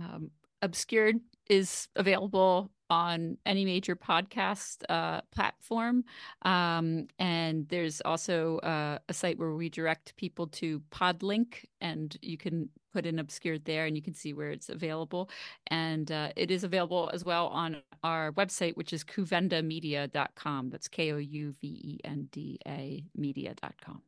Um, 0.00 0.30
Obscured 0.62 1.20
is 1.48 1.88
available 1.96 2.70
on 2.90 3.36
any 3.44 3.64
major 3.64 3.94
podcast 3.94 4.82
uh, 4.88 5.20
platform. 5.30 6.04
Um, 6.42 7.06
and 7.18 7.68
there's 7.68 8.00
also 8.00 8.58
uh, 8.58 8.98
a 9.08 9.12
site 9.14 9.38
where 9.38 9.52
we 9.52 9.68
direct 9.68 10.16
people 10.16 10.46
to 10.48 10.80
Podlink, 10.90 11.64
and 11.80 12.16
you 12.22 12.38
can 12.38 12.70
put 12.92 13.04
in 13.06 13.18
Obscured 13.18 13.64
there 13.64 13.84
and 13.86 13.94
you 13.94 14.02
can 14.02 14.14
see 14.14 14.32
where 14.32 14.50
it's 14.50 14.70
available. 14.70 15.30
And 15.68 16.10
uh, 16.10 16.30
it 16.36 16.50
is 16.50 16.64
available 16.64 17.10
as 17.12 17.24
well 17.24 17.48
on 17.48 17.82
our 18.02 18.32
website, 18.32 18.76
which 18.76 18.92
is 18.92 19.04
kouvendamedia.com. 19.04 20.70
That's 20.70 20.88
K 20.88 21.12
O 21.12 21.18
U 21.18 21.54
V 21.60 21.66
E 21.66 21.98
N 22.04 22.28
D 22.32 22.58
A 22.66 23.04
media.com. 23.14 24.02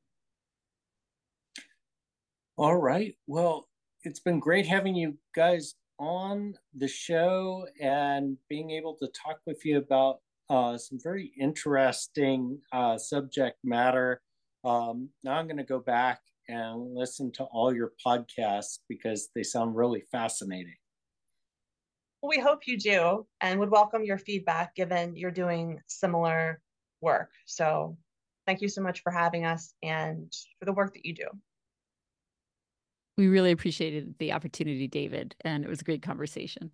All 2.56 2.76
right. 2.76 3.14
Well, 3.26 3.68
it's 4.02 4.20
been 4.20 4.38
great 4.40 4.66
having 4.66 4.94
you 4.94 5.16
guys 5.34 5.74
on 6.00 6.54
the 6.74 6.88
show 6.88 7.66
and 7.80 8.38
being 8.48 8.70
able 8.70 8.96
to 8.96 9.06
talk 9.08 9.38
with 9.46 9.64
you 9.64 9.78
about 9.78 10.20
uh, 10.48 10.76
some 10.76 10.98
very 11.00 11.30
interesting 11.38 12.58
uh, 12.72 12.96
subject 12.98 13.58
matter. 13.62 14.22
Um, 14.64 15.10
now 15.22 15.34
I'm 15.34 15.46
going 15.46 15.58
to 15.58 15.64
go 15.64 15.78
back 15.78 16.20
and 16.48 16.94
listen 16.94 17.30
to 17.32 17.44
all 17.44 17.72
your 17.72 17.92
podcasts 18.04 18.78
because 18.88 19.28
they 19.34 19.42
sound 19.42 19.76
really 19.76 20.02
fascinating. 20.10 20.74
We 22.22 22.38
hope 22.38 22.66
you 22.66 22.78
do 22.78 23.26
and 23.40 23.60
would 23.60 23.70
welcome 23.70 24.02
your 24.02 24.18
feedback 24.18 24.74
given 24.74 25.16
you're 25.16 25.30
doing 25.30 25.80
similar 25.86 26.60
work. 27.00 27.30
So 27.46 27.96
thank 28.46 28.60
you 28.60 28.68
so 28.68 28.82
much 28.82 29.02
for 29.02 29.12
having 29.12 29.44
us 29.44 29.74
and 29.82 30.32
for 30.58 30.64
the 30.64 30.72
work 30.72 30.94
that 30.94 31.06
you 31.06 31.14
do. 31.14 31.28
We 33.20 33.28
really 33.28 33.50
appreciated 33.50 34.14
the 34.18 34.32
opportunity, 34.32 34.88
David, 34.88 35.36
and 35.42 35.62
it 35.62 35.68
was 35.68 35.82
a 35.82 35.84
great 35.84 36.00
conversation. 36.00 36.70